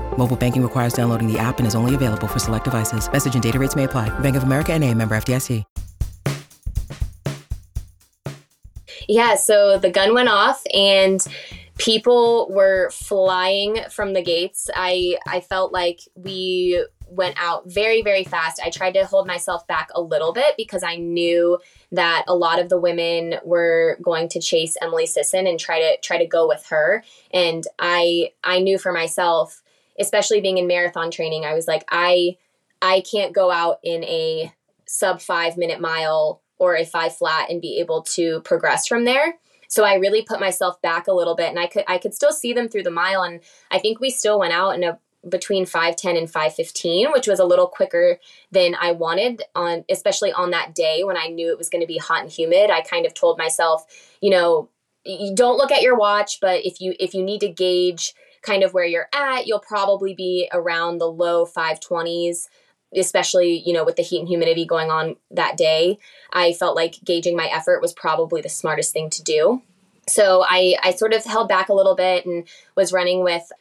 Mobile 0.17 0.37
banking 0.37 0.61
requires 0.61 0.93
downloading 0.93 1.27
the 1.27 1.39
app 1.39 1.57
and 1.57 1.65
is 1.65 1.73
only 1.73 1.95
available 1.95 2.27
for 2.27 2.37
select 2.37 2.65
devices. 2.65 3.11
Message 3.11 3.33
and 3.33 3.41
data 3.41 3.57
rates 3.57 3.75
may 3.75 3.85
apply. 3.85 4.09
Bank 4.19 4.35
of 4.35 4.43
America 4.43 4.71
and 4.71 4.83
a 4.83 4.93
member 4.93 5.15
FDIC. 5.15 5.65
Yeah, 9.07 9.35
so 9.35 9.77
the 9.77 9.89
gun 9.89 10.13
went 10.13 10.29
off 10.29 10.63
and 10.73 11.19
people 11.77 12.47
were 12.49 12.89
flying 12.91 13.77
from 13.89 14.13
the 14.13 14.21
gates. 14.21 14.69
I 14.73 15.17
I 15.27 15.41
felt 15.41 15.73
like 15.73 15.99
we 16.15 16.85
went 17.09 17.35
out 17.37 17.69
very 17.69 18.01
very 18.01 18.23
fast. 18.23 18.61
I 18.63 18.69
tried 18.69 18.93
to 18.93 19.05
hold 19.05 19.27
myself 19.27 19.67
back 19.67 19.89
a 19.93 20.01
little 20.01 20.31
bit 20.31 20.55
because 20.55 20.83
I 20.83 20.95
knew 20.95 21.59
that 21.91 22.23
a 22.27 22.35
lot 22.35 22.59
of 22.59 22.69
the 22.69 22.79
women 22.79 23.35
were 23.43 23.97
going 24.01 24.29
to 24.29 24.39
chase 24.39 24.77
Emily 24.81 25.05
Sisson 25.05 25.45
and 25.45 25.59
try 25.59 25.79
to 25.79 25.97
try 26.01 26.17
to 26.17 26.25
go 26.25 26.47
with 26.47 26.65
her. 26.67 27.03
And 27.31 27.65
I 27.79 28.31
I 28.43 28.59
knew 28.59 28.77
for 28.77 28.93
myself, 28.93 29.60
especially 30.01 30.41
being 30.41 30.57
in 30.57 30.67
marathon 30.67 31.11
training, 31.11 31.45
I 31.45 31.53
was 31.53 31.67
like 31.67 31.85
I 31.89 32.37
I 32.81 33.03
can't 33.09 33.33
go 33.33 33.51
out 33.51 33.79
in 33.83 34.03
a 34.03 34.53
sub 34.87 35.21
5 35.21 35.57
minute 35.57 35.79
mile 35.79 36.41
or 36.57 36.75
a 36.75 36.85
5 36.85 37.15
flat 37.15 37.49
and 37.49 37.61
be 37.61 37.79
able 37.79 38.01
to 38.01 38.41
progress 38.41 38.87
from 38.87 39.05
there. 39.05 39.35
So 39.67 39.85
I 39.85 39.95
really 39.95 40.21
put 40.21 40.41
myself 40.41 40.81
back 40.81 41.07
a 41.07 41.13
little 41.13 41.35
bit 41.35 41.49
and 41.49 41.59
I 41.59 41.67
could 41.67 41.85
I 41.87 41.97
could 41.97 42.13
still 42.13 42.33
see 42.33 42.51
them 42.51 42.67
through 42.67 42.83
the 42.83 42.91
mile 42.91 43.23
and 43.23 43.39
I 43.71 43.79
think 43.79 43.99
we 43.99 44.09
still 44.09 44.39
went 44.39 44.53
out 44.53 44.71
in 44.71 44.83
a 44.83 44.99
between 45.29 45.65
510 45.65 46.17
and 46.17 46.29
515 46.29 47.11
which 47.11 47.27
was 47.27 47.39
a 47.39 47.45
little 47.45 47.67
quicker 47.67 48.17
than 48.51 48.75
i 48.81 48.91
wanted 48.91 49.43
on 49.53 49.85
especially 49.87 50.31
on 50.33 50.49
that 50.49 50.73
day 50.73 51.03
when 51.03 51.15
i 51.15 51.27
knew 51.27 51.51
it 51.51 51.59
was 51.59 51.69
going 51.69 51.81
to 51.81 51.87
be 51.87 51.99
hot 51.99 52.23
and 52.23 52.31
humid 52.31 52.71
i 52.71 52.81
kind 52.81 53.05
of 53.05 53.13
told 53.13 53.37
myself 53.37 53.85
you 54.19 54.31
know 54.31 54.67
you 55.05 55.35
don't 55.35 55.57
look 55.57 55.71
at 55.71 55.83
your 55.83 55.95
watch 55.95 56.39
but 56.41 56.65
if 56.65 56.81
you 56.81 56.95
if 56.99 57.13
you 57.13 57.21
need 57.21 57.39
to 57.39 57.47
gauge 57.47 58.15
kind 58.41 58.63
of 58.63 58.73
where 58.73 58.85
you're 58.85 59.09
at 59.13 59.47
you'll 59.47 59.59
probably 59.59 60.13
be 60.13 60.49
around 60.51 60.97
the 60.97 61.11
low 61.11 61.45
520s 61.45 62.47
especially 62.95 63.61
you 63.65 63.73
know 63.73 63.83
with 63.83 63.95
the 63.95 64.03
heat 64.03 64.19
and 64.19 64.27
humidity 64.27 64.65
going 64.65 64.89
on 64.89 65.15
that 65.29 65.57
day 65.57 65.97
i 66.33 66.53
felt 66.53 66.75
like 66.75 66.95
gauging 67.03 67.35
my 67.35 67.47
effort 67.47 67.81
was 67.81 67.93
probably 67.93 68.41
the 68.41 68.49
smartest 68.49 68.93
thing 68.93 69.09
to 69.09 69.23
do 69.23 69.61
so 70.07 70.43
I, 70.47 70.75
I 70.83 70.91
sort 70.91 71.13
of 71.13 71.23
held 71.23 71.47
back 71.47 71.69
a 71.69 71.73
little 71.73 71.95
bit 71.95 72.25
and 72.25 72.47
was 72.75 72.91
running 72.91 73.23
with 73.23 73.51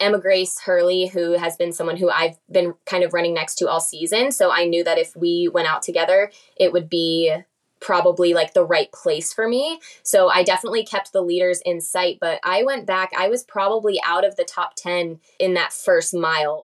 Emma 0.00 0.18
Grace 0.18 0.58
Hurley, 0.60 1.06
who 1.06 1.32
has 1.32 1.56
been 1.56 1.72
someone 1.72 1.98
who 1.98 2.10
I've 2.10 2.38
been 2.50 2.74
kind 2.86 3.04
of 3.04 3.12
running 3.12 3.34
next 3.34 3.56
to 3.56 3.68
all 3.68 3.80
season. 3.80 4.32
So 4.32 4.50
I 4.50 4.64
knew 4.64 4.82
that 4.82 4.98
if 4.98 5.14
we 5.14 5.48
went 5.52 5.68
out 5.68 5.82
together, 5.82 6.30
it 6.56 6.72
would 6.72 6.88
be 6.88 7.34
probably 7.80 8.34
like 8.34 8.54
the 8.54 8.64
right 8.64 8.90
place 8.92 9.32
for 9.32 9.48
me. 9.48 9.80
So 10.02 10.28
I 10.28 10.42
definitely 10.42 10.84
kept 10.84 11.12
the 11.12 11.22
leaders 11.22 11.60
in 11.64 11.80
sight, 11.80 12.18
but 12.20 12.40
I 12.44 12.62
went 12.62 12.86
back, 12.86 13.10
I 13.16 13.28
was 13.28 13.42
probably 13.42 14.00
out 14.06 14.24
of 14.24 14.36
the 14.36 14.44
top 14.44 14.74
10 14.76 15.20
in 15.38 15.54
that 15.54 15.72
first 15.72 16.14
mile. 16.14 16.66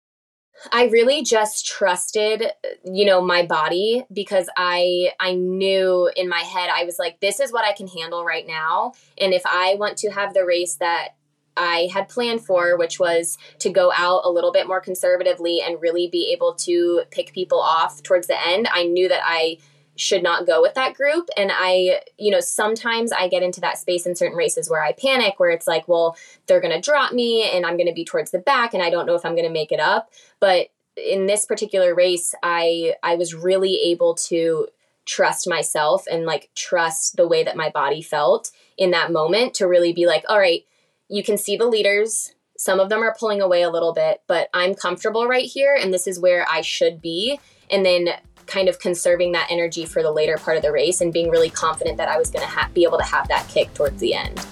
I 0.71 0.85
really 0.87 1.23
just 1.23 1.65
trusted, 1.65 2.43
you 2.83 3.05
know, 3.05 3.21
my 3.21 3.45
body 3.45 4.03
because 4.11 4.49
I 4.57 5.13
I 5.17 5.33
knew 5.33 6.11
in 6.17 6.27
my 6.27 6.41
head 6.41 6.69
I 6.69 6.83
was 6.83 6.99
like 6.99 7.21
this 7.21 7.39
is 7.39 7.53
what 7.53 7.63
I 7.63 7.71
can 7.71 7.87
handle 7.87 8.25
right 8.25 8.45
now 8.45 8.91
and 9.17 9.33
if 9.33 9.41
I 9.45 9.75
want 9.79 9.95
to 9.99 10.09
have 10.09 10.33
the 10.33 10.45
race 10.45 10.75
that 10.75 11.15
I 11.59 11.89
had 11.91 12.09
planned 12.09 12.45
for, 12.45 12.77
which 12.77 12.99
was 12.99 13.37
to 13.59 13.69
go 13.69 13.91
out 13.95 14.21
a 14.23 14.29
little 14.29 14.51
bit 14.51 14.67
more 14.67 14.79
conservatively 14.79 15.61
and 15.61 15.81
really 15.81 16.07
be 16.07 16.31
able 16.31 16.53
to 16.55 17.03
pick 17.11 17.33
people 17.33 17.59
off 17.59 18.01
towards 18.01 18.27
the 18.27 18.47
end. 18.47 18.67
I 18.71 18.83
knew 18.85 19.09
that 19.09 19.21
I 19.25 19.57
should 19.99 20.23
not 20.23 20.47
go 20.47 20.61
with 20.61 20.73
that 20.75 20.93
group. 20.93 21.27
And 21.35 21.51
i 21.53 22.01
you 22.17 22.31
know 22.31 22.39
sometimes 22.39 23.11
i 23.11 23.27
get 23.27 23.43
into 23.43 23.59
that 23.59 23.77
space 23.77 24.05
in 24.05 24.15
certain 24.15 24.37
races 24.37 24.69
where 24.69 24.81
i 24.81 24.93
panic 24.93 25.39
where 25.39 25.49
it's 25.49 25.67
like 25.67 25.87
well 25.87 26.15
they're 26.45 26.61
going 26.61 26.73
to 26.73 26.79
drop 26.79 27.11
me 27.11 27.49
and 27.53 27.65
i'm 27.65 27.75
going 27.75 27.87
to 27.87 27.93
be 27.93 28.05
towards 28.05 28.31
the 28.31 28.39
back 28.39 28.73
and 28.73 28.81
i 28.81 28.89
don't 28.89 29.05
know 29.05 29.15
if 29.15 29.25
i'm 29.25 29.35
going 29.35 29.47
to 29.47 29.53
make 29.53 29.71
it 29.71 29.79
up. 29.79 30.09
But 30.39 30.69
in 30.95 31.25
this 31.25 31.45
particular 31.45 31.93
race 31.93 32.33
i 32.43 32.95
i 33.03 33.15
was 33.15 33.35
really 33.35 33.75
able 33.83 34.15
to 34.15 34.67
trust 35.05 35.49
myself 35.49 36.05
and 36.09 36.25
like 36.25 36.49
trust 36.55 37.17
the 37.17 37.27
way 37.27 37.43
that 37.43 37.57
my 37.57 37.69
body 37.69 38.01
felt 38.01 38.51
in 38.77 38.91
that 38.91 39.11
moment 39.11 39.53
to 39.55 39.67
really 39.67 39.91
be 39.91 40.05
like 40.05 40.23
all 40.29 40.39
right 40.39 40.65
you 41.11 41.23
can 41.23 41.39
see 41.39 41.57
the 41.57 41.65
leaders. 41.65 42.35
Some 42.55 42.79
of 42.79 42.89
them 42.89 43.01
are 43.01 43.15
pulling 43.19 43.41
away 43.41 43.63
a 43.63 43.69
little 43.69 43.93
bit 43.93 44.21
but 44.27 44.49
i'm 44.53 44.75
comfortable 44.75 45.27
right 45.27 45.45
here 45.45 45.77
and 45.79 45.93
this 45.93 46.07
is 46.07 46.21
where 46.21 46.45
i 46.49 46.61
should 46.61 47.01
be. 47.01 47.39
And 47.71 47.85
then 47.85 48.09
kind 48.49 48.67
of 48.67 48.79
conserving 48.79 49.31
that 49.33 49.47
energy 49.49 49.85
for 49.85 50.01
the 50.01 50.11
later 50.11 50.37
part 50.37 50.57
of 50.57 50.63
the 50.63 50.71
race 50.71 51.01
and 51.01 51.13
being 51.13 51.29
really 51.29 51.49
confident 51.49 51.97
that 51.97 52.09
I 52.09 52.17
was 52.17 52.29
going 52.29 52.43
to 52.43 52.51
ha- 52.51 52.69
be 52.73 52.83
able 52.83 52.97
to 52.97 53.03
have 53.03 53.27
that 53.27 53.47
kick 53.47 53.73
towards 53.73 53.99
the 53.99 54.13
end. 54.13 54.45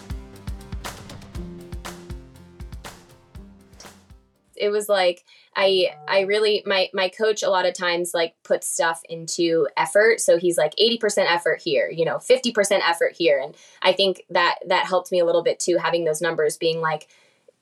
It 4.55 4.69
was 4.69 4.89
like 4.89 5.23
I 5.55 5.91
I 6.07 6.21
really 6.21 6.63
my 6.65 6.89
my 6.93 7.09
coach 7.09 7.43
a 7.43 7.49
lot 7.49 7.65
of 7.65 7.73
times 7.73 8.13
like 8.13 8.35
puts 8.43 8.67
stuff 8.67 9.01
into 9.09 9.67
effort. 9.77 10.19
So 10.19 10.37
he's 10.37 10.57
like 10.57 10.73
80% 10.75 11.31
effort 11.31 11.61
here, 11.61 11.89
you 11.89 12.05
know, 12.05 12.17
50% 12.17 12.79
effort 12.87 13.15
here 13.15 13.39
and 13.39 13.55
I 13.81 13.93
think 13.93 14.23
that 14.29 14.55
that 14.67 14.85
helped 14.85 15.11
me 15.11 15.19
a 15.19 15.25
little 15.25 15.43
bit 15.43 15.59
too 15.59 15.77
having 15.77 16.05
those 16.05 16.21
numbers 16.21 16.57
being 16.57 16.81
like 16.81 17.07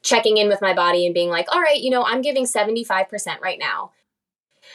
checking 0.04 0.38
in 0.38 0.48
with 0.48 0.62
my 0.62 0.74
body 0.74 1.06
and 1.06 1.14
being 1.14 1.30
like, 1.30 1.48
all 1.52 1.60
right, 1.62 1.82
you 1.82 1.90
know, 1.90 2.04
I'm 2.04 2.22
giving 2.22 2.46
75% 2.46 3.42
right 3.42 3.60
now. 3.60 3.92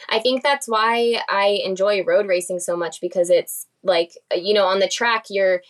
I 0.09 0.19
think 0.19 0.43
that's 0.43 0.67
why 0.67 1.21
I 1.29 1.61
enjoy 1.63 2.03
road 2.03 2.27
racing 2.27 2.59
so 2.59 2.75
much 2.75 3.01
because 3.01 3.29
it's 3.29 3.67
like 3.83 4.11
you 4.35 4.53
know 4.53 4.65
on 4.65 4.79
the 4.79 4.87
track 4.87 5.25
you're 5.29 5.61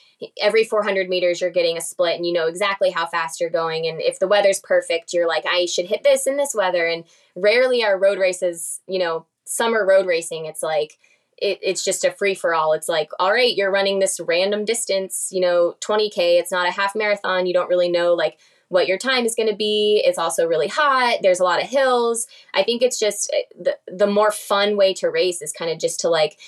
every 0.41 0.65
400 0.65 1.07
meters 1.07 1.39
you're 1.39 1.49
getting 1.49 1.77
a 1.77 1.81
split 1.81 2.17
and 2.17 2.25
you 2.25 2.33
know 2.33 2.47
exactly 2.47 2.89
how 2.89 3.05
fast 3.05 3.39
you're 3.39 3.49
going 3.49 3.87
and 3.87 4.01
if 4.01 4.19
the 4.19 4.27
weather's 4.27 4.59
perfect 4.59 5.13
you're 5.13 5.27
like 5.27 5.45
I 5.45 5.65
should 5.65 5.85
hit 5.85 6.03
this 6.03 6.27
in 6.27 6.35
this 6.35 6.53
weather 6.53 6.87
and 6.87 7.05
rarely 7.35 7.83
are 7.83 7.97
road 7.97 8.19
races 8.19 8.81
you 8.87 8.99
know 8.99 9.27
summer 9.45 9.85
road 9.85 10.05
racing 10.05 10.45
it's 10.45 10.61
like 10.61 10.97
it, 11.41 11.59
it's 11.61 11.83
just 11.83 12.05
a 12.05 12.11
free 12.11 12.35
for 12.35 12.53
all. 12.53 12.73
It's 12.73 12.87
like, 12.87 13.09
all 13.19 13.31
right, 13.31 13.55
you're 13.55 13.71
running 13.71 13.99
this 13.99 14.19
random 14.19 14.63
distance, 14.63 15.29
you 15.31 15.41
know, 15.41 15.75
20K. 15.81 16.39
It's 16.39 16.51
not 16.51 16.67
a 16.67 16.71
half 16.71 16.95
marathon. 16.95 17.47
You 17.47 17.53
don't 17.53 17.67
really 17.67 17.89
know 17.89 18.13
like 18.13 18.37
what 18.71 18.87
your 18.87 18.97
time 18.97 19.25
is 19.25 19.35
going 19.35 19.49
to 19.49 19.55
be. 19.55 20.01
It's 20.05 20.17
also 20.17 20.47
really 20.47 20.69
hot. 20.69 21.17
There's 21.21 21.41
a 21.41 21.43
lot 21.43 21.61
of 21.61 21.67
hills. 21.67 22.25
I 22.53 22.63
think 22.63 22.81
it's 22.81 22.97
just 22.97 23.29
eh, 23.33 23.41
the 23.59 23.77
the 23.85 24.07
more 24.07 24.31
fun 24.31 24.77
way 24.77 24.93
to 24.95 25.09
race 25.09 25.41
is 25.41 25.51
kind 25.51 25.69
of 25.69 25.77
just 25.77 25.99
to 25.99 26.09
like 26.09 26.39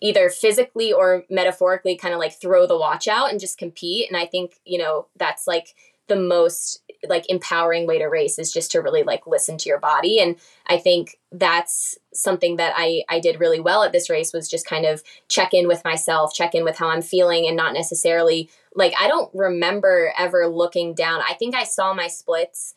either 0.00 0.30
physically 0.30 0.92
or 0.92 1.24
metaphorically 1.28 1.96
kind 1.96 2.14
of 2.14 2.20
like 2.20 2.40
throw 2.40 2.68
the 2.68 2.78
watch 2.78 3.08
out 3.08 3.30
and 3.30 3.40
just 3.40 3.58
compete 3.58 4.08
and 4.08 4.16
I 4.16 4.26
think, 4.26 4.60
you 4.64 4.78
know, 4.78 5.06
that's 5.16 5.46
like 5.46 5.74
the 6.06 6.16
most 6.16 6.82
like 7.08 7.28
empowering 7.28 7.86
way 7.86 7.98
to 7.98 8.06
race 8.06 8.38
is 8.38 8.52
just 8.52 8.70
to 8.70 8.80
really 8.80 9.02
like 9.02 9.26
listen 9.26 9.58
to 9.58 9.68
your 9.68 9.78
body 9.78 10.20
and 10.20 10.36
i 10.66 10.76
think 10.76 11.18
that's 11.32 11.98
something 12.12 12.56
that 12.56 12.72
i 12.76 13.02
i 13.08 13.18
did 13.18 13.40
really 13.40 13.60
well 13.60 13.82
at 13.82 13.92
this 13.92 14.08
race 14.08 14.32
was 14.32 14.48
just 14.48 14.66
kind 14.66 14.84
of 14.86 15.02
check 15.28 15.52
in 15.52 15.66
with 15.68 15.84
myself 15.84 16.32
check 16.34 16.54
in 16.54 16.64
with 16.64 16.76
how 16.78 16.88
i'm 16.88 17.02
feeling 17.02 17.46
and 17.46 17.56
not 17.56 17.74
necessarily 17.74 18.48
like 18.74 18.92
I 19.00 19.08
don't 19.08 19.30
remember 19.34 20.12
ever 20.18 20.46
looking 20.46 20.94
down. 20.94 21.20
I 21.28 21.34
think 21.34 21.54
I 21.54 21.64
saw 21.64 21.94
my 21.94 22.08
splits 22.08 22.74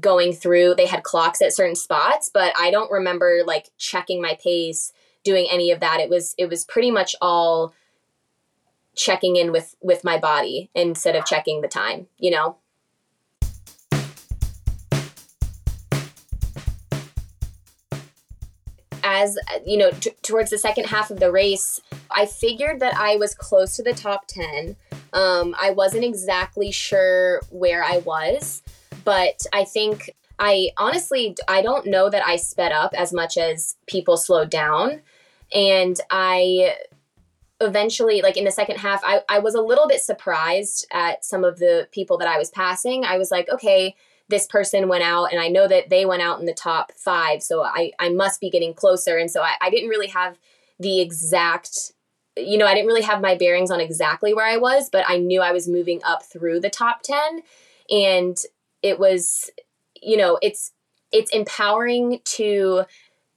going 0.00 0.32
through. 0.32 0.74
They 0.74 0.86
had 0.86 1.02
clocks 1.02 1.42
at 1.42 1.52
certain 1.52 1.76
spots, 1.76 2.30
but 2.32 2.52
I 2.58 2.70
don't 2.70 2.90
remember 2.90 3.42
like 3.46 3.70
checking 3.78 4.20
my 4.20 4.38
pace, 4.42 4.92
doing 5.22 5.46
any 5.50 5.70
of 5.70 5.80
that. 5.80 6.00
It 6.00 6.08
was 6.08 6.34
it 6.38 6.48
was 6.48 6.64
pretty 6.64 6.90
much 6.90 7.14
all 7.20 7.74
checking 8.96 9.36
in 9.36 9.52
with 9.52 9.76
with 9.82 10.04
my 10.04 10.18
body 10.18 10.70
instead 10.74 11.16
of 11.16 11.26
checking 11.26 11.60
the 11.60 11.68
time, 11.68 12.06
you 12.18 12.30
know. 12.30 12.56
As 19.06 19.36
you 19.66 19.76
know, 19.76 19.90
t- 19.90 20.14
towards 20.22 20.50
the 20.50 20.56
second 20.56 20.86
half 20.86 21.10
of 21.10 21.20
the 21.20 21.30
race, 21.30 21.78
I 22.10 22.24
figured 22.24 22.80
that 22.80 22.96
I 22.96 23.16
was 23.16 23.34
close 23.34 23.76
to 23.76 23.82
the 23.82 23.92
top 23.92 24.26
10 24.26 24.76
um, 25.14 25.54
I 25.58 25.70
wasn't 25.70 26.04
exactly 26.04 26.70
sure 26.70 27.40
where 27.50 27.82
I 27.82 27.98
was, 27.98 28.62
but 29.04 29.40
I 29.52 29.64
think 29.64 30.10
I 30.38 30.70
honestly 30.76 31.36
I 31.48 31.62
don't 31.62 31.86
know 31.86 32.10
that 32.10 32.26
I 32.26 32.36
sped 32.36 32.72
up 32.72 32.92
as 32.94 33.12
much 33.12 33.38
as 33.38 33.76
people 33.86 34.16
slowed 34.16 34.50
down, 34.50 35.00
and 35.54 35.98
I 36.10 36.74
eventually 37.60 38.20
like 38.20 38.36
in 38.36 38.44
the 38.44 38.50
second 38.50 38.78
half 38.78 39.00
I, 39.04 39.22
I 39.28 39.38
was 39.38 39.54
a 39.54 39.62
little 39.62 39.86
bit 39.86 40.00
surprised 40.02 40.86
at 40.92 41.24
some 41.24 41.44
of 41.44 41.60
the 41.60 41.88
people 41.92 42.18
that 42.18 42.28
I 42.28 42.36
was 42.36 42.50
passing. 42.50 43.04
I 43.04 43.16
was 43.16 43.30
like, 43.30 43.48
okay, 43.48 43.94
this 44.28 44.46
person 44.46 44.88
went 44.88 45.04
out 45.04 45.26
and 45.26 45.40
I 45.40 45.48
know 45.48 45.68
that 45.68 45.90
they 45.90 46.04
went 46.04 46.22
out 46.22 46.40
in 46.40 46.46
the 46.46 46.54
top 46.54 46.92
five, 46.96 47.42
so 47.42 47.62
I, 47.62 47.92
I 48.00 48.08
must 48.08 48.40
be 48.40 48.50
getting 48.50 48.74
closer. 48.74 49.16
And 49.16 49.30
so 49.30 49.42
I, 49.42 49.52
I 49.60 49.70
didn't 49.70 49.90
really 49.90 50.08
have 50.08 50.38
the 50.80 51.00
exact 51.00 51.92
you 52.36 52.58
know, 52.58 52.66
I 52.66 52.74
didn't 52.74 52.88
really 52.88 53.02
have 53.02 53.20
my 53.20 53.36
bearings 53.36 53.70
on 53.70 53.80
exactly 53.80 54.34
where 54.34 54.46
I 54.46 54.56
was, 54.56 54.90
but 54.90 55.04
I 55.08 55.18
knew 55.18 55.40
I 55.40 55.52
was 55.52 55.68
moving 55.68 56.00
up 56.04 56.24
through 56.24 56.60
the 56.60 56.70
top 56.70 57.02
10 57.02 57.42
and 57.90 58.36
it 58.82 58.98
was 58.98 59.50
you 60.04 60.16
know, 60.16 60.38
it's 60.42 60.72
it's 61.12 61.30
empowering 61.32 62.20
to 62.24 62.84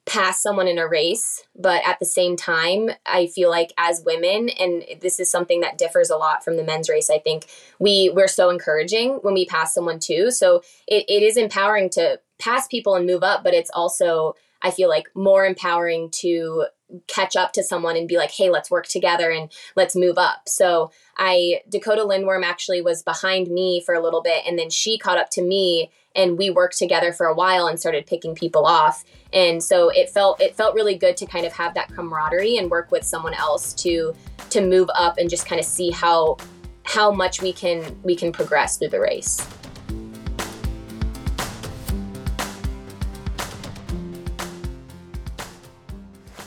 pass 0.05 0.41
someone 0.41 0.67
in 0.67 0.79
a 0.79 0.87
race, 0.87 1.43
but 1.53 1.85
at 1.85 1.99
the 1.99 2.05
same 2.05 2.37
time, 2.37 2.89
I 3.05 3.27
feel 3.27 3.49
like 3.49 3.73
as 3.77 4.03
women 4.05 4.49
and 4.49 4.83
this 5.01 5.19
is 5.19 5.29
something 5.29 5.59
that 5.61 5.77
differs 5.77 6.09
a 6.09 6.15
lot 6.15 6.43
from 6.43 6.55
the 6.55 6.63
men's 6.63 6.89
race, 6.89 7.09
I 7.09 7.19
think 7.19 7.45
we 7.79 8.11
we're 8.13 8.27
so 8.27 8.49
encouraging 8.49 9.19
when 9.21 9.33
we 9.33 9.45
pass 9.45 9.73
someone 9.73 9.99
too. 9.99 10.31
So 10.31 10.61
it, 10.87 11.05
it 11.07 11.23
is 11.23 11.37
empowering 11.37 11.89
to 11.91 12.19
pass 12.39 12.67
people 12.67 12.95
and 12.95 13.05
move 13.05 13.23
up, 13.23 13.43
but 13.43 13.53
it's 13.53 13.71
also 13.71 14.35
I 14.61 14.71
feel 14.71 14.89
like 14.89 15.07
more 15.15 15.45
empowering 15.45 16.09
to 16.21 16.67
catch 17.07 17.35
up 17.35 17.51
to 17.53 17.63
someone 17.63 17.97
and 17.97 18.07
be 18.07 18.17
like, 18.17 18.31
hey, 18.31 18.49
let's 18.49 18.71
work 18.71 18.87
together 18.87 19.29
and 19.29 19.51
let's 19.75 19.95
move 19.95 20.17
up. 20.17 20.47
So 20.47 20.91
I 21.17 21.61
Dakota 21.69 22.03
Lindwurm 22.03 22.43
actually 22.43 22.81
was 22.81 23.03
behind 23.03 23.49
me 23.49 23.81
for 23.85 23.93
a 23.93 24.01
little 24.01 24.21
bit 24.21 24.43
and 24.47 24.57
then 24.57 24.69
she 24.69 24.97
caught 24.97 25.17
up 25.17 25.29
to 25.31 25.41
me 25.41 25.91
and 26.15 26.37
we 26.37 26.49
worked 26.49 26.77
together 26.77 27.11
for 27.11 27.27
a 27.27 27.33
while 27.33 27.67
and 27.67 27.79
started 27.79 28.07
picking 28.07 28.35
people 28.35 28.65
off. 28.65 29.03
And 29.33 29.61
so 29.61 29.89
it 29.89 30.09
felt 30.09 30.41
it 30.41 30.55
felt 30.55 30.75
really 30.75 30.95
good 30.95 31.17
to 31.17 31.25
kind 31.25 31.45
of 31.45 31.53
have 31.53 31.73
that 31.73 31.93
camaraderie 31.93 32.57
and 32.57 32.71
work 32.71 32.91
with 32.91 33.03
someone 33.03 33.33
else 33.33 33.73
to 33.75 34.13
to 34.49 34.61
move 34.61 34.89
up 34.95 35.17
and 35.17 35.29
just 35.29 35.45
kind 35.45 35.59
of 35.59 35.65
see 35.65 35.91
how 35.91 36.37
how 36.83 37.11
much 37.11 37.41
we 37.41 37.51
can 37.51 37.99
we 38.03 38.15
can 38.15 38.31
progress 38.31 38.77
through 38.77 38.89
the 38.89 38.99
race. 38.99 39.45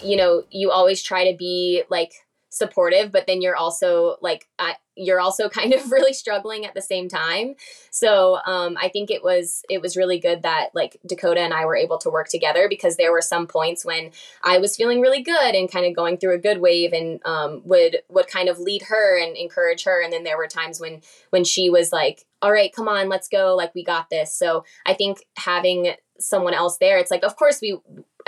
You 0.03 0.17
know, 0.17 0.45
you 0.51 0.71
always 0.71 1.03
try 1.03 1.31
to 1.31 1.37
be 1.37 1.83
like 1.91 2.13
supportive, 2.51 3.13
but 3.13 3.27
then 3.27 3.41
you're 3.41 3.57
also 3.57 4.17
like, 4.21 4.49
I, 4.59 4.75
you're 4.97 5.21
also 5.21 5.49
kind 5.61 5.73
of 5.73 5.91
really 5.91 6.13
struggling 6.13 6.67
at 6.67 6.75
the 6.75 6.83
same 6.83 7.09
time. 7.09 7.55
So 7.91 8.39
um, 8.45 8.77
I 8.81 8.89
think 8.89 9.11
it 9.11 9.23
was 9.23 9.63
it 9.71 9.81
was 9.81 9.97
really 9.97 10.19
good 10.19 10.43
that 10.43 10.71
like 10.75 10.99
Dakota 11.07 11.41
and 11.41 11.55
I 11.55 11.65
were 11.65 11.77
able 11.77 11.99
to 11.99 12.11
work 12.11 12.29
together 12.29 12.69
because 12.69 12.97
there 12.97 13.13
were 13.13 13.23
some 13.23 13.47
points 13.47 13.85
when 13.85 14.11
I 14.43 14.59
was 14.59 14.77
feeling 14.77 15.01
really 15.01 15.23
good 15.23 15.55
and 15.55 15.71
kind 15.71 15.87
of 15.87 15.97
going 15.97 16.19
through 16.19 16.35
a 16.35 16.39
good 16.39 16.61
wave 16.61 16.93
and 16.93 17.21
um, 17.25 17.63
would 17.65 17.99
would 18.09 18.29
kind 18.29 18.49
of 18.49 18.59
lead 18.59 18.83
her 18.83 19.19
and 19.19 19.37
encourage 19.37 19.85
her, 19.85 20.03
and 20.03 20.13
then 20.13 20.25
there 20.25 20.37
were 20.39 20.47
times 20.47 20.81
when 20.81 21.01
when 21.31 21.45
she 21.45 21.71
was 21.71 21.93
like, 21.93 22.27
"All 22.43 22.53
right, 22.53 22.73
come 22.75 22.89
on, 22.89 23.09
let's 23.09 23.29
go, 23.29 23.55
like 23.57 23.75
we 23.75 23.85
got 23.85 24.11
this." 24.11 24.35
So 24.35 24.65
I 24.85 24.95
think 24.95 25.25
having 25.37 25.95
someone 26.19 26.55
else 26.55 26.77
there, 26.79 26.99
it's 26.99 27.11
like, 27.11 27.25
of 27.25 27.37
course 27.37 27.61
we 27.63 27.79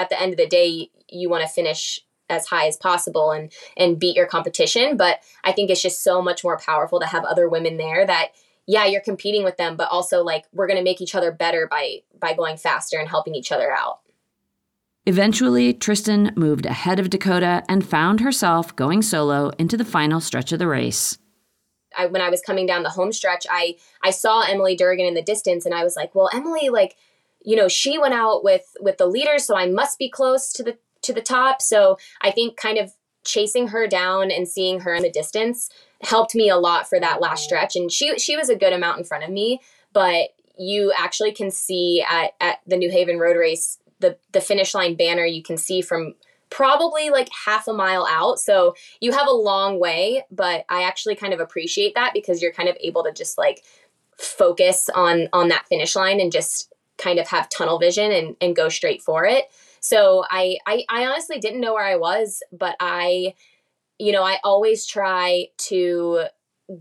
at 0.03 0.11
the 0.11 0.21
end 0.21 0.33
of 0.33 0.39
the 0.39 0.47
day 0.47 0.91
you 1.09 1.31
want 1.31 1.43
to 1.43 1.49
finish 1.49 2.01
as 2.29 2.47
high 2.47 2.67
as 2.67 2.77
possible 2.77 3.31
and 3.31 3.53
and 3.77 3.99
beat 3.99 4.17
your 4.17 4.27
competition 4.27 4.97
but 4.97 5.21
i 5.45 5.53
think 5.53 5.71
it's 5.71 5.83
just 5.83 6.03
so 6.03 6.21
much 6.21 6.45
more 6.45 6.59
powerful 6.59 7.01
to 7.01 7.07
have 7.07 7.25
other 7.25 7.49
women 7.49 7.77
there 7.77 8.07
that 8.07 8.29
yeah 8.67 8.85
you're 8.85 9.01
competing 9.01 9.45
with 9.45 9.57
them 9.57 9.77
but 9.77 9.89
also 9.91 10.23
like 10.23 10.45
we're 10.53 10.67
going 10.67 10.79
to 10.79 10.85
make 10.85 11.01
each 11.01 11.15
other 11.15 11.33
better 11.33 11.67
by 11.71 11.99
by 12.21 12.35
going 12.35 12.57
faster 12.57 12.99
and 12.99 13.09
helping 13.09 13.35
each 13.35 13.53
other 13.53 13.73
out 13.73 14.01
Eventually, 15.05 15.75
Tristin 15.75 16.37
moved 16.37 16.65
ahead 16.65 17.01
of 17.01 17.11
Dakota 17.11 17.65
and 17.69 17.85
found 17.85 18.21
herself 18.21 18.77
going 18.77 19.03
solo 19.03 19.51
into 19.59 19.77
the 19.77 19.85
final 19.85 20.21
stretch 20.21 20.53
of 20.53 20.61
the 20.61 20.69
race. 20.69 21.19
I, 21.99 22.07
when 22.07 22.23
I 22.23 22.31
was 22.31 22.41
coming 22.41 22.67
down 22.67 22.85
the 22.85 22.91
home 22.91 23.13
stretch, 23.13 23.45
I 23.51 23.77
I 24.03 24.11
saw 24.11 24.43
Emily 24.43 24.77
Durgan 24.77 25.07
in 25.07 25.15
the 25.15 25.23
distance, 25.23 25.67
and 25.67 25.75
I 25.75 25.83
was 25.83 25.97
like, 25.97 26.15
"Well, 26.15 26.31
Emily, 26.33 26.69
like, 26.69 26.97
you 27.45 27.57
know, 27.57 27.69
she 27.69 27.99
went 27.99 28.15
out 28.15 28.45
with 28.45 28.77
with 28.81 28.99
the 28.99 29.07
leaders, 29.07 29.45
so 29.45 29.57
I 29.57 29.67
must 29.67 29.99
be 29.99 30.09
close 30.09 30.53
to 30.55 30.63
the 30.63 30.79
to 31.03 31.13
the 31.13 31.23
top. 31.23 31.61
So 31.61 31.99
I 32.21 32.31
think 32.31 32.57
kind 32.57 32.79
of 32.79 32.93
chasing 33.25 33.69
her 33.69 33.87
down 33.87 34.31
and 34.31 34.49
seeing 34.49 34.81
her 34.81 34.95
in 34.95 35.03
the 35.03 35.11
distance 35.11 35.71
helped 36.01 36.35
me 36.35 36.49
a 36.49 36.57
lot 36.57 36.89
for 36.89 36.99
that 36.99 37.21
last 37.21 37.45
stretch. 37.45 37.77
And 37.77 37.91
she 37.91 38.19
she 38.19 38.37
was 38.37 38.49
a 38.49 38.57
good 38.57 38.73
amount 38.73 38.99
in 38.99 39.05
front 39.05 39.25
of 39.25 39.31
me, 39.31 39.61
but 39.93 40.31
you 40.59 40.93
actually 40.97 41.33
can 41.33 41.51
see 41.51 42.05
at, 42.09 42.33
at 42.41 42.59
the 42.67 42.77
New 42.77 42.91
Haven 42.91 43.19
Road 43.19 43.37
Race 43.37 43.79
the 44.01 44.17
the 44.33 44.41
finish 44.41 44.75
line 44.75 44.95
banner 44.95 45.25
you 45.25 45.43
can 45.43 45.57
see 45.57 45.81
from 45.81 46.15
probably 46.51 47.09
like 47.09 47.31
half 47.47 47.67
a 47.67 47.73
mile 47.73 48.07
out. 48.11 48.39
So 48.39 48.75
you 49.01 49.13
have 49.13 49.27
a 49.27 49.33
long 49.33 49.81
way, 49.81 50.25
but 50.31 50.67
I 50.69 50.83
actually 50.83 51.15
kind 51.15 51.33
of 51.33 51.41
appreciate 51.41 51.95
that 51.95 52.13
because 52.13 52.43
you're 52.43 52.53
kind 52.53 52.69
of 52.69 52.77
able 52.81 53.03
to 53.05 53.13
just 53.13 53.39
like 53.39 53.63
focus 54.19 54.91
on 54.95 55.29
on 55.33 55.49
that 55.49 55.67
finish 55.69 55.97
line 55.97 56.21
and 56.21 56.31
just 56.31 56.72
kind 57.03 57.19
of 57.19 57.29
have 57.29 57.49
tunnel 57.49 57.79
vision 57.79 58.13
and, 58.13 58.37
and 58.41 58.57
go 58.57 58.69
straight 58.69 59.03
for 59.03 59.25
it. 59.25 59.47
So 59.81 60.25
I, 60.31 60.59
I 60.67 60.85
I 60.89 61.07
honestly 61.07 61.39
didn't 61.39 61.61
know 61.61 61.75
where 61.75 61.85
I 61.85 61.97
was, 61.97 62.43
but 62.53 62.77
I 62.79 63.35
you 63.99 64.13
know, 64.13 64.23
I 64.23 64.39
always 64.43 64.87
try 64.87 65.47
to 65.69 66.25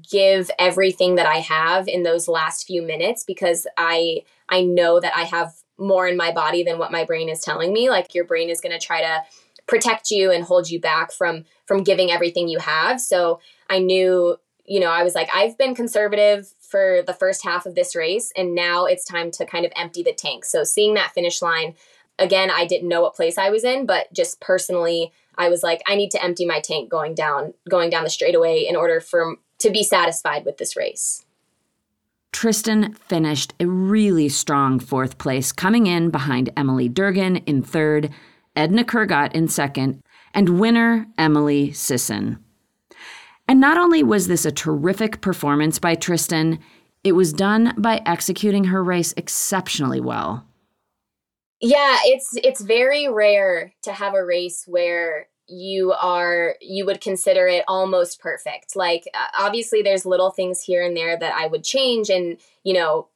give 0.10 0.50
everything 0.58 1.16
that 1.16 1.26
I 1.26 1.38
have 1.38 1.88
in 1.88 2.04
those 2.04 2.28
last 2.28 2.66
few 2.66 2.82
minutes 2.82 3.24
because 3.24 3.68
I 3.78 4.22
I 4.50 4.62
know 4.62 5.00
that 5.00 5.16
I 5.16 5.24
have 5.24 5.54
more 5.78 6.08
in 6.08 6.18
my 6.18 6.32
body 6.32 6.64
than 6.64 6.78
what 6.78 6.92
my 6.92 7.04
brain 7.04 7.30
is 7.30 7.42
telling 7.42 7.74
me. 7.74 7.90
Like 7.90 8.14
your 8.14 8.26
brain 8.26 8.50
is 8.50 8.62
going 8.62 8.78
to 8.78 8.86
try 8.86 9.02
to 9.02 9.24
protect 9.68 10.12
you 10.12 10.32
and 10.32 10.44
hold 10.44 10.70
you 10.70 10.80
back 10.80 11.12
from 11.12 11.46
from 11.66 11.84
giving 11.84 12.12
everything 12.12 12.48
you 12.48 12.60
have. 12.60 13.00
So 13.00 13.40
I 13.70 13.80
knew, 13.80 14.38
you 14.72 14.80
know, 14.80 14.90
I 14.90 15.04
was 15.04 15.16
like 15.16 15.30
I've 15.36 15.58
been 15.58 15.76
conservative 15.76 16.54
for 16.62 17.02
the 17.06 17.14
first 17.14 17.44
half 17.44 17.66
of 17.66 17.76
this 17.76 17.94
race 17.94 18.32
and 18.38 18.56
now 18.56 18.86
it's 18.86 19.04
time 19.04 19.30
to 19.32 19.46
kind 19.46 19.66
of 19.66 19.74
empty 19.76 20.02
the 20.02 20.14
tank. 20.14 20.46
So 20.46 20.64
seeing 20.64 20.94
that 20.94 21.12
finish 21.12 21.42
line 21.42 21.76
again, 22.18 22.50
I 22.50 22.66
didn't 22.66 22.88
know 22.88 23.02
what 23.02 23.14
place 23.14 23.38
I 23.38 23.50
was 23.50 23.66
in, 23.66 23.86
but 23.86 24.12
just 24.14 24.40
personally 24.40 25.12
I 25.38 25.50
was 25.50 25.62
like 25.62 25.82
I 25.88 25.96
need 25.96 26.10
to 26.12 26.24
empty 26.24 26.46
my 26.46 26.62
tank 26.62 26.90
going 26.90 27.16
down 27.16 27.54
going 27.70 27.90
down 27.90 28.06
the 28.06 28.10
straightaway 28.10 28.60
in 28.62 28.78
order 28.78 29.02
for 29.02 29.36
to 29.60 29.70
be 29.70 29.84
satisfied 29.84 30.46
with 30.46 30.58
this 30.58 30.78
race. 30.78 31.26
Tristin 32.32 32.98
finished 32.98 33.54
a 33.60 33.68
really 33.68 34.30
strong 34.30 34.80
fourth 34.80 35.18
place, 35.18 35.52
coming 35.52 35.86
in 35.86 36.12
behind 36.12 36.50
Emily 36.56 36.88
Durgan 36.88 37.38
in 37.46 37.62
third, 37.62 38.10
Edna 38.56 38.86
Kurgat 38.86 39.34
in 39.34 39.50
second, 39.50 40.02
and 40.34 40.58
winner 40.62 41.08
Emily 41.18 41.74
Sisson. 41.74 42.42
And 43.52 43.60
not 43.60 43.78
only 43.78 44.02
was 44.02 44.30
this 44.30 44.46
a 44.46 44.52
terrific 44.52 45.20
performance 45.20 45.78
by 45.78 45.98
Tristin, 45.98 46.58
it 47.04 47.12
was 47.12 47.34
done 47.34 47.74
by 47.78 48.02
executing 48.06 48.64
her 48.64 48.82
race 48.82 49.14
exceptionally 49.18 50.00
well. 50.00 50.46
Yeah, 51.60 51.98
it's 52.06 52.30
it's 52.46 52.62
very 52.62 53.10
rare 53.10 53.74
to 53.82 53.92
have 53.92 54.14
a 54.14 54.24
race 54.24 54.64
where 54.68 55.28
you 55.48 55.92
are 55.92 56.56
you 56.62 56.86
would 56.86 57.02
consider 57.02 57.46
it 57.46 57.66
almost 57.68 58.22
perfect 58.22 58.74
like 58.78 59.04
uh, 59.14 59.28
obviously 59.38 59.82
there's 59.82 60.06
little 60.06 60.32
things 60.32 60.62
here 60.62 60.82
and 60.82 60.96
there 60.96 61.18
that 61.18 61.34
i 61.34 61.46
would 61.46 61.62
change 61.62 62.10
and 62.10 62.38
you 62.64 62.74
know 62.74 63.10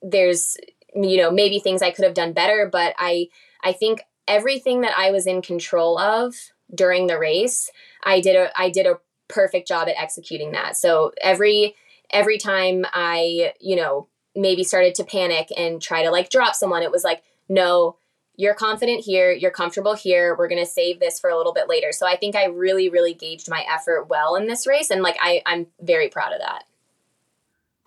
there's 0.00 0.56
you 0.94 1.18
know 1.18 1.30
maybe 1.30 1.58
things 1.58 1.82
i 1.82 1.90
could 1.90 2.04
have 2.04 2.14
done 2.14 2.32
better 2.32 2.66
but 2.72 2.94
i 2.96 3.26
i 3.62 3.70
think 3.70 4.00
everything 4.26 4.80
that 4.80 4.96
i 4.96 5.10
was 5.10 5.26
in 5.26 5.42
control 5.42 5.98
of 5.98 6.34
during 6.74 7.06
the 7.06 7.18
race 7.18 7.70
i 8.04 8.18
did 8.18 8.34
a 8.34 8.50
i 8.58 8.70
did 8.70 8.86
a 8.86 8.98
perfect 9.28 9.66
job 9.66 9.88
at 9.88 10.00
executing 10.00 10.52
that 10.52 10.76
so 10.76 11.12
every 11.20 11.74
every 12.10 12.38
time 12.38 12.84
i 12.92 13.52
you 13.60 13.76
know 13.76 14.08
maybe 14.36 14.64
started 14.64 14.94
to 14.94 15.04
panic 15.04 15.48
and 15.56 15.80
try 15.80 16.02
to 16.02 16.10
like 16.10 16.30
drop 16.30 16.54
someone 16.54 16.82
it 16.82 16.90
was 16.90 17.04
like 17.04 17.22
no 17.48 17.96
you're 18.36 18.54
confident 18.54 19.04
here, 19.04 19.30
you're 19.30 19.50
comfortable 19.50 19.94
here, 19.94 20.34
we're 20.36 20.48
gonna 20.48 20.66
save 20.66 20.98
this 20.98 21.20
for 21.20 21.30
a 21.30 21.36
little 21.36 21.52
bit 21.52 21.68
later. 21.68 21.92
So 21.92 22.06
I 22.06 22.16
think 22.16 22.34
I 22.34 22.46
really, 22.46 22.88
really 22.88 23.14
gauged 23.14 23.48
my 23.48 23.64
effort 23.72 24.08
well 24.08 24.36
in 24.36 24.46
this 24.46 24.66
race, 24.66 24.90
and 24.90 25.02
like 25.02 25.16
I, 25.20 25.42
I'm 25.46 25.66
very 25.80 26.08
proud 26.08 26.32
of 26.32 26.40
that. 26.40 26.64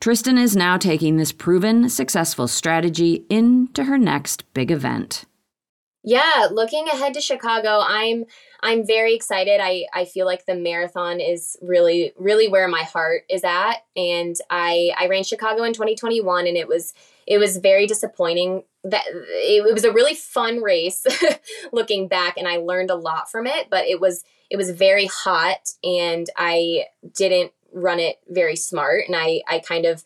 Tristin 0.01 0.39
is 0.39 0.55
now 0.55 0.77
taking 0.77 1.17
this 1.17 1.31
proven 1.31 1.89
successful 1.89 2.47
strategy 2.47 3.25
into 3.29 3.85
her 3.85 3.97
next 3.97 4.51
big 4.53 4.71
event. 4.71 5.25
Yeah, 6.03 6.47
looking 6.51 6.87
ahead 6.87 7.13
to 7.15 7.21
Chicago, 7.21 7.81
I'm 7.85 8.25
I'm 8.61 8.85
very 8.85 9.13
excited. 9.13 9.59
I 9.61 9.85
I 9.93 10.05
feel 10.05 10.25
like 10.25 10.45
the 10.45 10.55
marathon 10.55 11.19
is 11.19 11.57
really 11.61 12.13
really 12.17 12.47
where 12.47 12.67
my 12.67 12.83
heart 12.83 13.23
is 13.29 13.43
at 13.43 13.77
and 13.95 14.35
I 14.49 14.91
I 14.97 15.07
ran 15.07 15.23
Chicago 15.23 15.63
in 15.63 15.73
2021 15.73 16.47
and 16.47 16.55
it 16.55 16.67
was 16.67 16.93
it 17.25 17.39
was 17.39 17.57
very 17.57 17.87
disappointing 17.87 18.63
that 18.85 19.03
it, 19.07 19.65
it 19.67 19.73
was 19.73 19.83
a 19.83 19.91
really 19.91 20.15
fun 20.15 20.61
race 20.61 21.05
looking 21.73 22.07
back 22.07 22.37
and 22.37 22.47
I 22.47 22.57
learned 22.57 22.89
a 22.89 22.95
lot 22.95 23.29
from 23.29 23.45
it, 23.45 23.67
but 23.69 23.85
it 23.85 23.99
was 23.99 24.23
it 24.49 24.55
was 24.55 24.69
very 24.69 25.07
hot 25.07 25.71
and 25.83 26.27
I 26.37 26.85
didn't 27.15 27.51
run 27.73 27.99
it 27.99 28.17
very 28.29 28.55
smart 28.55 29.03
and 29.07 29.15
I 29.15 29.41
I 29.47 29.59
kind 29.59 29.85
of 29.85 30.03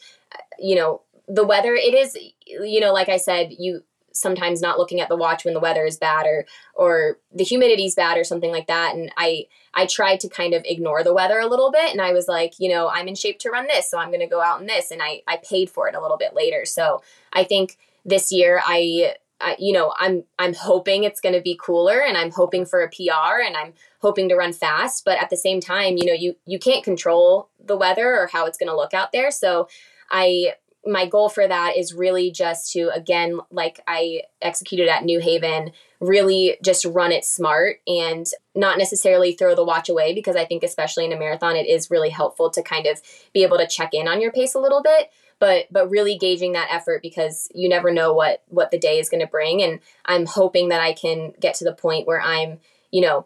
you 0.57 0.75
know 0.75 1.01
the 1.27 1.45
weather 1.45 1.75
it 1.75 1.93
is 1.93 2.17
you 2.47 2.79
know 2.79 2.91
like 2.91 3.09
I 3.09 3.17
said 3.17 3.51
you 3.57 3.83
sometimes 4.13 4.61
not 4.61 4.77
looking 4.77 4.99
at 4.99 5.09
the 5.09 5.15
watch 5.15 5.45
when 5.45 5.53
the 5.53 5.59
weather 5.59 5.85
is 5.85 5.97
bad 5.97 6.25
or 6.25 6.45
or 6.73 7.17
the 7.33 7.43
humidity 7.43 7.85
is 7.85 7.95
bad 7.95 8.17
or 8.17 8.23
something 8.23 8.51
like 8.51 8.67
that 8.67 8.95
and 8.95 9.11
i 9.17 9.45
i 9.73 9.85
tried 9.85 10.19
to 10.19 10.29
kind 10.29 10.53
of 10.53 10.63
ignore 10.65 11.03
the 11.03 11.13
weather 11.13 11.39
a 11.39 11.47
little 11.47 11.71
bit 11.71 11.91
and 11.91 12.01
i 12.01 12.11
was 12.11 12.27
like 12.27 12.53
you 12.59 12.69
know 12.69 12.89
i'm 12.89 13.07
in 13.07 13.15
shape 13.15 13.39
to 13.39 13.49
run 13.49 13.67
this 13.67 13.89
so 13.89 13.97
i'm 13.97 14.09
going 14.09 14.19
to 14.19 14.27
go 14.27 14.41
out 14.41 14.61
in 14.61 14.67
this 14.67 14.91
and 14.91 15.01
i 15.01 15.21
i 15.27 15.37
paid 15.37 15.69
for 15.69 15.87
it 15.87 15.95
a 15.95 16.01
little 16.01 16.17
bit 16.17 16.33
later 16.33 16.65
so 16.65 17.01
i 17.33 17.43
think 17.43 17.77
this 18.05 18.31
year 18.31 18.61
i 18.65 19.13
I, 19.43 19.55
you 19.59 19.73
know, 19.73 19.93
I'm 19.97 20.23
I'm 20.39 20.53
hoping 20.53 21.03
it's 21.03 21.19
going 21.19 21.33
to 21.33 21.41
be 21.41 21.59
cooler, 21.59 21.99
and 21.99 22.15
I'm 22.15 22.31
hoping 22.31 22.65
for 22.65 22.81
a 22.81 22.89
PR, 22.89 23.41
and 23.45 23.57
I'm 23.57 23.73
hoping 23.99 24.29
to 24.29 24.35
run 24.35 24.53
fast. 24.53 25.03
But 25.03 25.21
at 25.21 25.29
the 25.29 25.37
same 25.37 25.59
time, 25.59 25.97
you 25.97 26.05
know, 26.05 26.13
you 26.13 26.35
you 26.45 26.59
can't 26.59 26.83
control 26.83 27.49
the 27.59 27.75
weather 27.75 28.15
or 28.15 28.27
how 28.27 28.45
it's 28.45 28.57
going 28.57 28.69
to 28.69 28.75
look 28.75 28.93
out 28.93 29.11
there. 29.11 29.31
So 29.31 29.67
I 30.11 30.53
my 30.85 31.05
goal 31.05 31.29
for 31.29 31.47
that 31.47 31.77
is 31.77 31.93
really 31.93 32.31
just 32.31 32.71
to 32.71 32.89
again 32.93 33.39
like 33.51 33.79
i 33.87 34.21
executed 34.41 34.87
at 34.87 35.03
new 35.03 35.19
haven 35.19 35.71
really 35.99 36.57
just 36.63 36.85
run 36.85 37.11
it 37.11 37.23
smart 37.23 37.77
and 37.85 38.27
not 38.55 38.79
necessarily 38.79 39.33
throw 39.33 39.53
the 39.53 39.63
watch 39.63 39.89
away 39.89 40.13
because 40.13 40.35
i 40.35 40.43
think 40.43 40.63
especially 40.63 41.05
in 41.05 41.13
a 41.13 41.19
marathon 41.19 41.55
it 41.55 41.67
is 41.67 41.91
really 41.91 42.09
helpful 42.09 42.49
to 42.49 42.63
kind 42.63 42.87
of 42.87 42.99
be 43.33 43.43
able 43.43 43.57
to 43.57 43.67
check 43.67 43.93
in 43.93 44.07
on 44.07 44.21
your 44.21 44.31
pace 44.31 44.55
a 44.55 44.59
little 44.59 44.81
bit 44.81 45.11
but 45.41 45.65
but 45.71 45.89
really 45.89 46.17
gauging 46.17 46.53
that 46.53 46.69
effort 46.71 47.01
because 47.01 47.49
you 47.53 47.67
never 47.67 47.91
know 47.91 48.13
what 48.13 48.43
what 48.47 48.71
the 48.71 48.79
day 48.79 48.99
is 48.99 49.09
going 49.09 49.19
to 49.19 49.27
bring. 49.27 49.61
And 49.61 49.81
i'm 50.05 50.25
hoping 50.25 50.69
that 50.69 50.79
i 50.79 50.93
can 50.93 51.33
get 51.41 51.55
to 51.55 51.65
the 51.65 51.73
point 51.73 52.07
where 52.07 52.21
i'm 52.21 52.59
you 52.91 53.01
know 53.01 53.25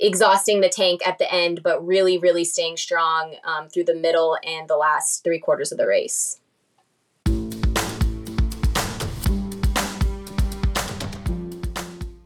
exhausting 0.00 0.60
the 0.60 0.68
tank 0.68 1.06
at 1.06 1.18
the 1.18 1.32
end 1.32 1.62
but 1.62 1.86
really 1.86 2.18
really 2.18 2.44
staying 2.44 2.76
strong 2.76 3.36
um, 3.44 3.68
through 3.68 3.84
the 3.84 3.94
middle 3.94 4.36
and 4.44 4.68
the 4.68 4.76
last 4.76 5.22
three 5.22 5.38
quarters 5.38 5.70
of 5.70 5.78
the 5.78 5.86
race 5.86 6.40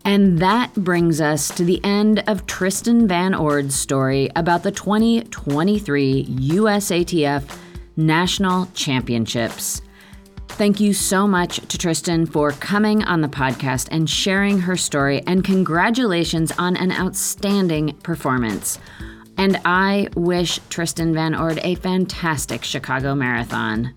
And 0.09 0.38
that 0.38 0.73
brings 0.73 1.21
us 1.21 1.49
to 1.55 1.66
the 1.66 1.85
end 1.85 2.21
of 2.21 2.47
Tristin 2.47 3.07
Van 3.07 3.35
Ord's 3.35 3.75
story 3.75 4.31
about 4.35 4.62
the 4.62 4.73
2023 4.73 6.25
USATF 6.25 7.59
National 7.94 8.64
Championships. 8.73 9.83
Thank 10.49 10.81
you 10.81 10.94
so 10.94 11.29
much 11.29 11.57
to 11.57 11.77
Tristin 11.77 12.27
for 12.27 12.53
coming 12.53 13.05
on 13.05 13.21
the 13.21 13.29
podcast 13.29 13.88
and 13.90 14.09
sharing 14.09 14.61
her 14.61 14.79
story, 14.79 15.23
and 15.27 15.44
congratulations 15.44 16.53
on 16.53 16.75
an 16.79 16.90
outstanding 16.90 17.94
performance. 18.03 18.79
And 19.37 19.61
I 19.66 20.09
wish 20.16 20.59
Tristin 20.71 21.12
Van 21.12 21.35
Ord 21.35 21.61
a 21.62 21.75
fantastic 21.75 22.64
Chicago 22.64 23.14
Marathon. 23.14 23.92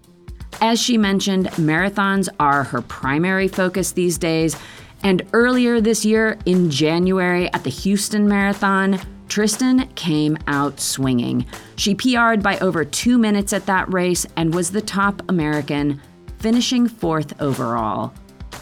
As 0.59 0.81
she 0.81 0.97
mentioned, 0.97 1.47
marathons 1.51 2.27
are 2.37 2.65
her 2.65 2.81
primary 2.81 3.47
focus 3.47 3.93
these 3.93 4.17
days, 4.17 4.57
and 5.03 5.25
earlier 5.33 5.81
this 5.81 6.05
year, 6.05 6.37
in 6.45 6.69
January 6.69 7.51
at 7.53 7.63
the 7.63 7.69
Houston 7.69 8.27
Marathon, 8.27 8.99
Tristin 9.27 9.93
came 9.95 10.37
out 10.47 10.79
swinging. 10.79 11.45
She 11.77 11.95
PR'd 11.95 12.43
by 12.43 12.59
over 12.59 12.83
two 12.83 13.17
minutes 13.17 13.53
at 13.53 13.65
that 13.65 13.91
race 13.91 14.25
and 14.35 14.53
was 14.53 14.71
the 14.71 14.81
top 14.81 15.21
American, 15.29 16.01
finishing 16.39 16.87
fourth 16.87 17.39
overall. 17.41 18.13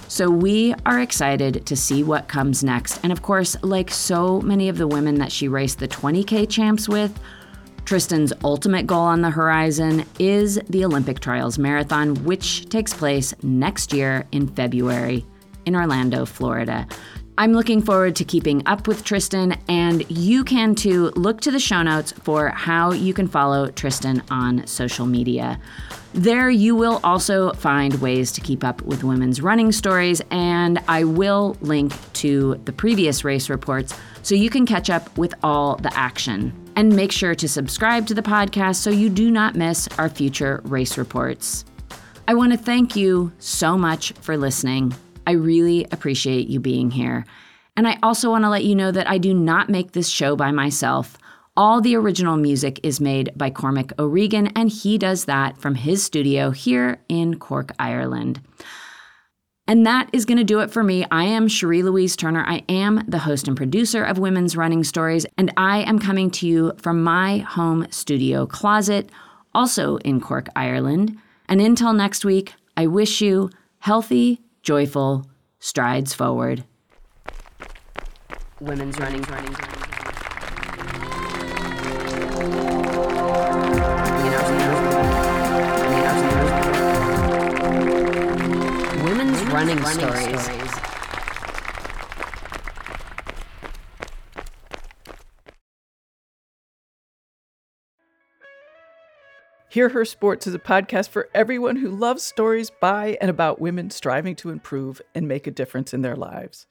So 0.08 0.30
we 0.30 0.74
are 0.86 1.00
excited 1.02 1.66
to 1.66 1.76
see 1.76 2.04
what 2.04 2.28
comes 2.28 2.64
next. 2.64 3.00
And 3.04 3.12
of 3.12 3.22
course, 3.22 3.56
like 3.62 3.92
so 3.92 4.42
many 4.42 4.70
of 4.70 4.78
the 4.78 4.88
women 4.88 5.16
that 5.16 5.32
she 5.32 5.48
raced 5.48 5.80
the 5.80 5.88
20K 5.88 6.50
champs 6.50 6.88
with, 6.88 7.20
Tristin's 7.86 8.34
ultimate 8.44 8.86
goal 8.86 9.00
on 9.00 9.22
the 9.22 9.32
horizon 9.32 10.06
is 10.20 10.60
the 10.70 10.86
Olympic 10.86 11.20
Trials 11.20 11.58
Marathon, 11.58 12.14
which 12.24 12.70
takes 12.70 12.94
place 12.94 13.34
next 13.42 13.92
year 13.92 14.28
in 14.32 14.48
February 14.48 15.26
in 15.70 15.76
Orlando, 15.76 16.26
Florida. 16.26 16.88
I'm 17.38 17.54
looking 17.54 17.82
forward 17.82 18.16
to 18.18 18.26
keeping 18.26 18.64
up 18.66 18.88
with 18.88 19.06
Tristin, 19.06 19.58
and 19.70 20.04
you 20.12 20.44
can 20.44 20.76
too. 20.76 21.12
Look 21.16 21.40
to 21.42 21.52
the 21.52 21.60
show 21.60 21.84
notes 21.84 22.12
for 22.12 22.50
how 22.50 22.92
you 22.92 23.14
can 23.14 23.28
follow 23.28 23.68
Tristin 23.70 24.22
on 24.30 24.66
social 24.68 25.06
media. 25.06 25.58
There, 26.14 26.50
you 26.50 26.76
will 26.76 27.00
also 27.04 27.54
find 27.54 27.94
ways 28.02 28.32
to 28.34 28.42
keep 28.42 28.64
up 28.64 28.82
with 28.82 29.04
women's 29.04 29.42
running 29.42 29.72
stories, 29.72 30.22
and 30.32 30.80
I 30.88 31.04
will 31.04 31.56
link 31.62 31.94
to 32.14 32.60
the 32.66 32.74
previous 32.74 33.24
race 33.24 33.48
reports 33.48 33.94
so 34.24 34.34
you 34.34 34.50
can 34.50 34.66
catch 34.66 34.90
up 34.90 35.16
with 35.18 35.34
all 35.44 35.78
the 35.78 35.96
action. 35.96 36.52
And 36.76 36.96
make 36.96 37.12
sure 37.12 37.36
to 37.36 37.48
subscribe 37.48 38.08
to 38.08 38.14
the 38.16 38.22
podcast 38.22 38.78
so 38.78 38.90
you 38.90 39.10
do 39.10 39.30
not 39.30 39.56
miss 39.56 39.88
our 40.00 40.10
future 40.10 40.62
race 40.64 40.98
reports. 40.98 41.64
I 42.28 42.34
want 42.34 42.54
to 42.54 42.58
thank 42.58 42.96
you 42.96 43.32
so 43.38 43.78
much 43.78 44.14
for 44.22 44.36
listening. 44.36 44.94
I 45.30 45.34
really 45.34 45.86
appreciate 45.92 46.48
you 46.48 46.60
being 46.60 46.90
here. 46.90 47.24
And 47.78 47.88
I 47.88 48.00
also 48.02 48.32
want 48.32 48.46
to 48.46 48.50
let 48.50 48.64
you 48.64 48.74
know 48.74 48.92
that 48.92 49.08
I 49.08 49.20
do 49.20 49.32
not 49.32 49.70
make 49.70 49.92
this 49.92 50.10
show 50.10 50.36
by 50.36 50.50
myself. 50.50 51.20
All 51.56 51.82
the 51.82 51.96
original 51.96 52.36
music 52.36 52.80
is 52.82 53.00
made 53.00 53.32
by 53.36 53.52
Cormac 53.52 53.94
O'Regan, 54.00 54.48
and 54.56 54.72
he 54.72 54.98
does 54.98 55.26
that 55.26 55.56
from 55.60 55.76
his 55.76 56.02
studio 56.02 56.50
here 56.50 57.04
in 57.10 57.38
Cork, 57.38 57.74
Ireland. 57.78 58.42
And 59.68 59.86
that 59.86 60.10
is 60.12 60.26
going 60.26 60.40
to 60.40 60.44
do 60.44 60.62
it 60.62 60.72
for 60.72 60.84
me. 60.84 61.06
I 61.12 61.26
am 61.26 61.48
Cherie 61.48 61.84
Louise 61.84 62.16
Turner. 62.16 62.44
I 62.48 62.64
am 62.68 63.04
the 63.08 63.20
host 63.20 63.48
and 63.48 63.56
producer 63.56 64.04
of 64.04 64.18
Women's 64.18 64.58
Running 64.58 64.84
Stories, 64.84 65.28
and 65.38 65.54
I 65.58 65.82
am 65.82 66.00
coming 66.00 66.32
to 66.32 66.48
you 66.48 66.72
from 66.78 67.04
my 67.04 67.38
home 67.38 67.86
studio 67.92 68.48
closet, 68.48 69.12
also 69.54 69.98
in 69.98 70.22
Cork, 70.22 70.48
Ireland. 70.56 71.16
And 71.48 71.62
until 71.62 71.94
next 71.94 72.26
week, 72.26 72.56
I 72.76 72.88
wish 72.88 73.22
you 73.22 73.52
healthy, 73.78 74.42
joyful 74.62 75.26
strides 75.60 76.14
forward. 76.14 76.64
Women's 78.60 79.00
Running, 79.00 79.22
running, 79.24 79.54
running. 79.54 79.80
running, 89.52 89.78
running 89.78 90.00
stories. 90.00 90.42
stories. 90.42 90.59
Hear 99.80 99.88
Her 99.88 100.04
Sports 100.04 100.46
is 100.46 100.54
a 100.54 100.60
podcast 100.60 101.08
for 101.08 101.30
everyone 101.34 101.78
who 101.78 101.88
loves 101.88 102.22
stories 102.22 102.70
by 102.70 103.18
and 103.22 103.30
about 103.30 103.62
women 103.62 103.90
striving 103.92 104.36
to 104.36 104.50
improve 104.50 105.02
and 105.16 105.26
make 105.26 105.48
a 105.48 105.52
difference 105.52 105.94
in 105.94 106.02
their 106.02 106.18
lives. 106.18 106.68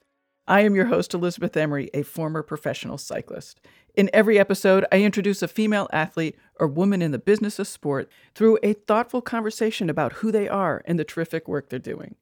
I 0.47 0.61
am 0.61 0.75
your 0.75 0.85
host, 0.85 1.15
Elizabeth 1.15 1.57
Emery, 1.57 1.89
a 1.95 2.03
former 2.03 2.43
professional 2.43 2.99
cyclist. 2.99 3.61
In 3.95 4.11
every 4.13 4.37
episode, 4.37 4.85
I 4.91 5.01
introduce 5.01 5.41
a 5.41 5.47
female 5.47 5.89
athlete 5.91 6.37
or 6.59 6.67
woman 6.67 7.01
in 7.01 7.09
the 7.09 7.17
business 7.17 7.57
of 7.57 7.67
sport 7.67 8.11
through 8.35 8.59
a 8.61 8.73
thoughtful 8.73 9.23
conversation 9.23 9.89
about 9.89 10.13
who 10.13 10.31
they 10.31 10.47
are 10.47 10.83
and 10.85 10.99
the 10.99 11.03
terrific 11.03 11.47
work 11.47 11.69
they're 11.69 11.79
doing. 11.79 12.13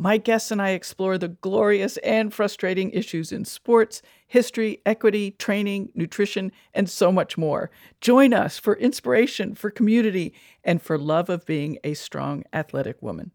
My 0.00 0.16
guests 0.16 0.52
and 0.52 0.62
I 0.62 0.70
explore 0.70 1.18
the 1.18 1.26
glorious 1.26 1.96
and 1.98 2.32
frustrating 2.32 2.92
issues 2.92 3.32
in 3.32 3.44
sports, 3.44 4.00
history, 4.28 4.80
equity, 4.86 5.32
training, 5.32 5.90
nutrition, 5.92 6.52
and 6.72 6.88
so 6.88 7.10
much 7.10 7.36
more. 7.36 7.72
Join 8.00 8.32
us 8.32 8.58
for 8.58 8.76
inspiration, 8.76 9.56
for 9.56 9.70
community, 9.70 10.32
and 10.62 10.80
for 10.80 10.98
love 10.98 11.28
of 11.28 11.44
being 11.46 11.78
a 11.82 11.94
strong 11.94 12.44
athletic 12.52 13.02
woman. 13.02 13.32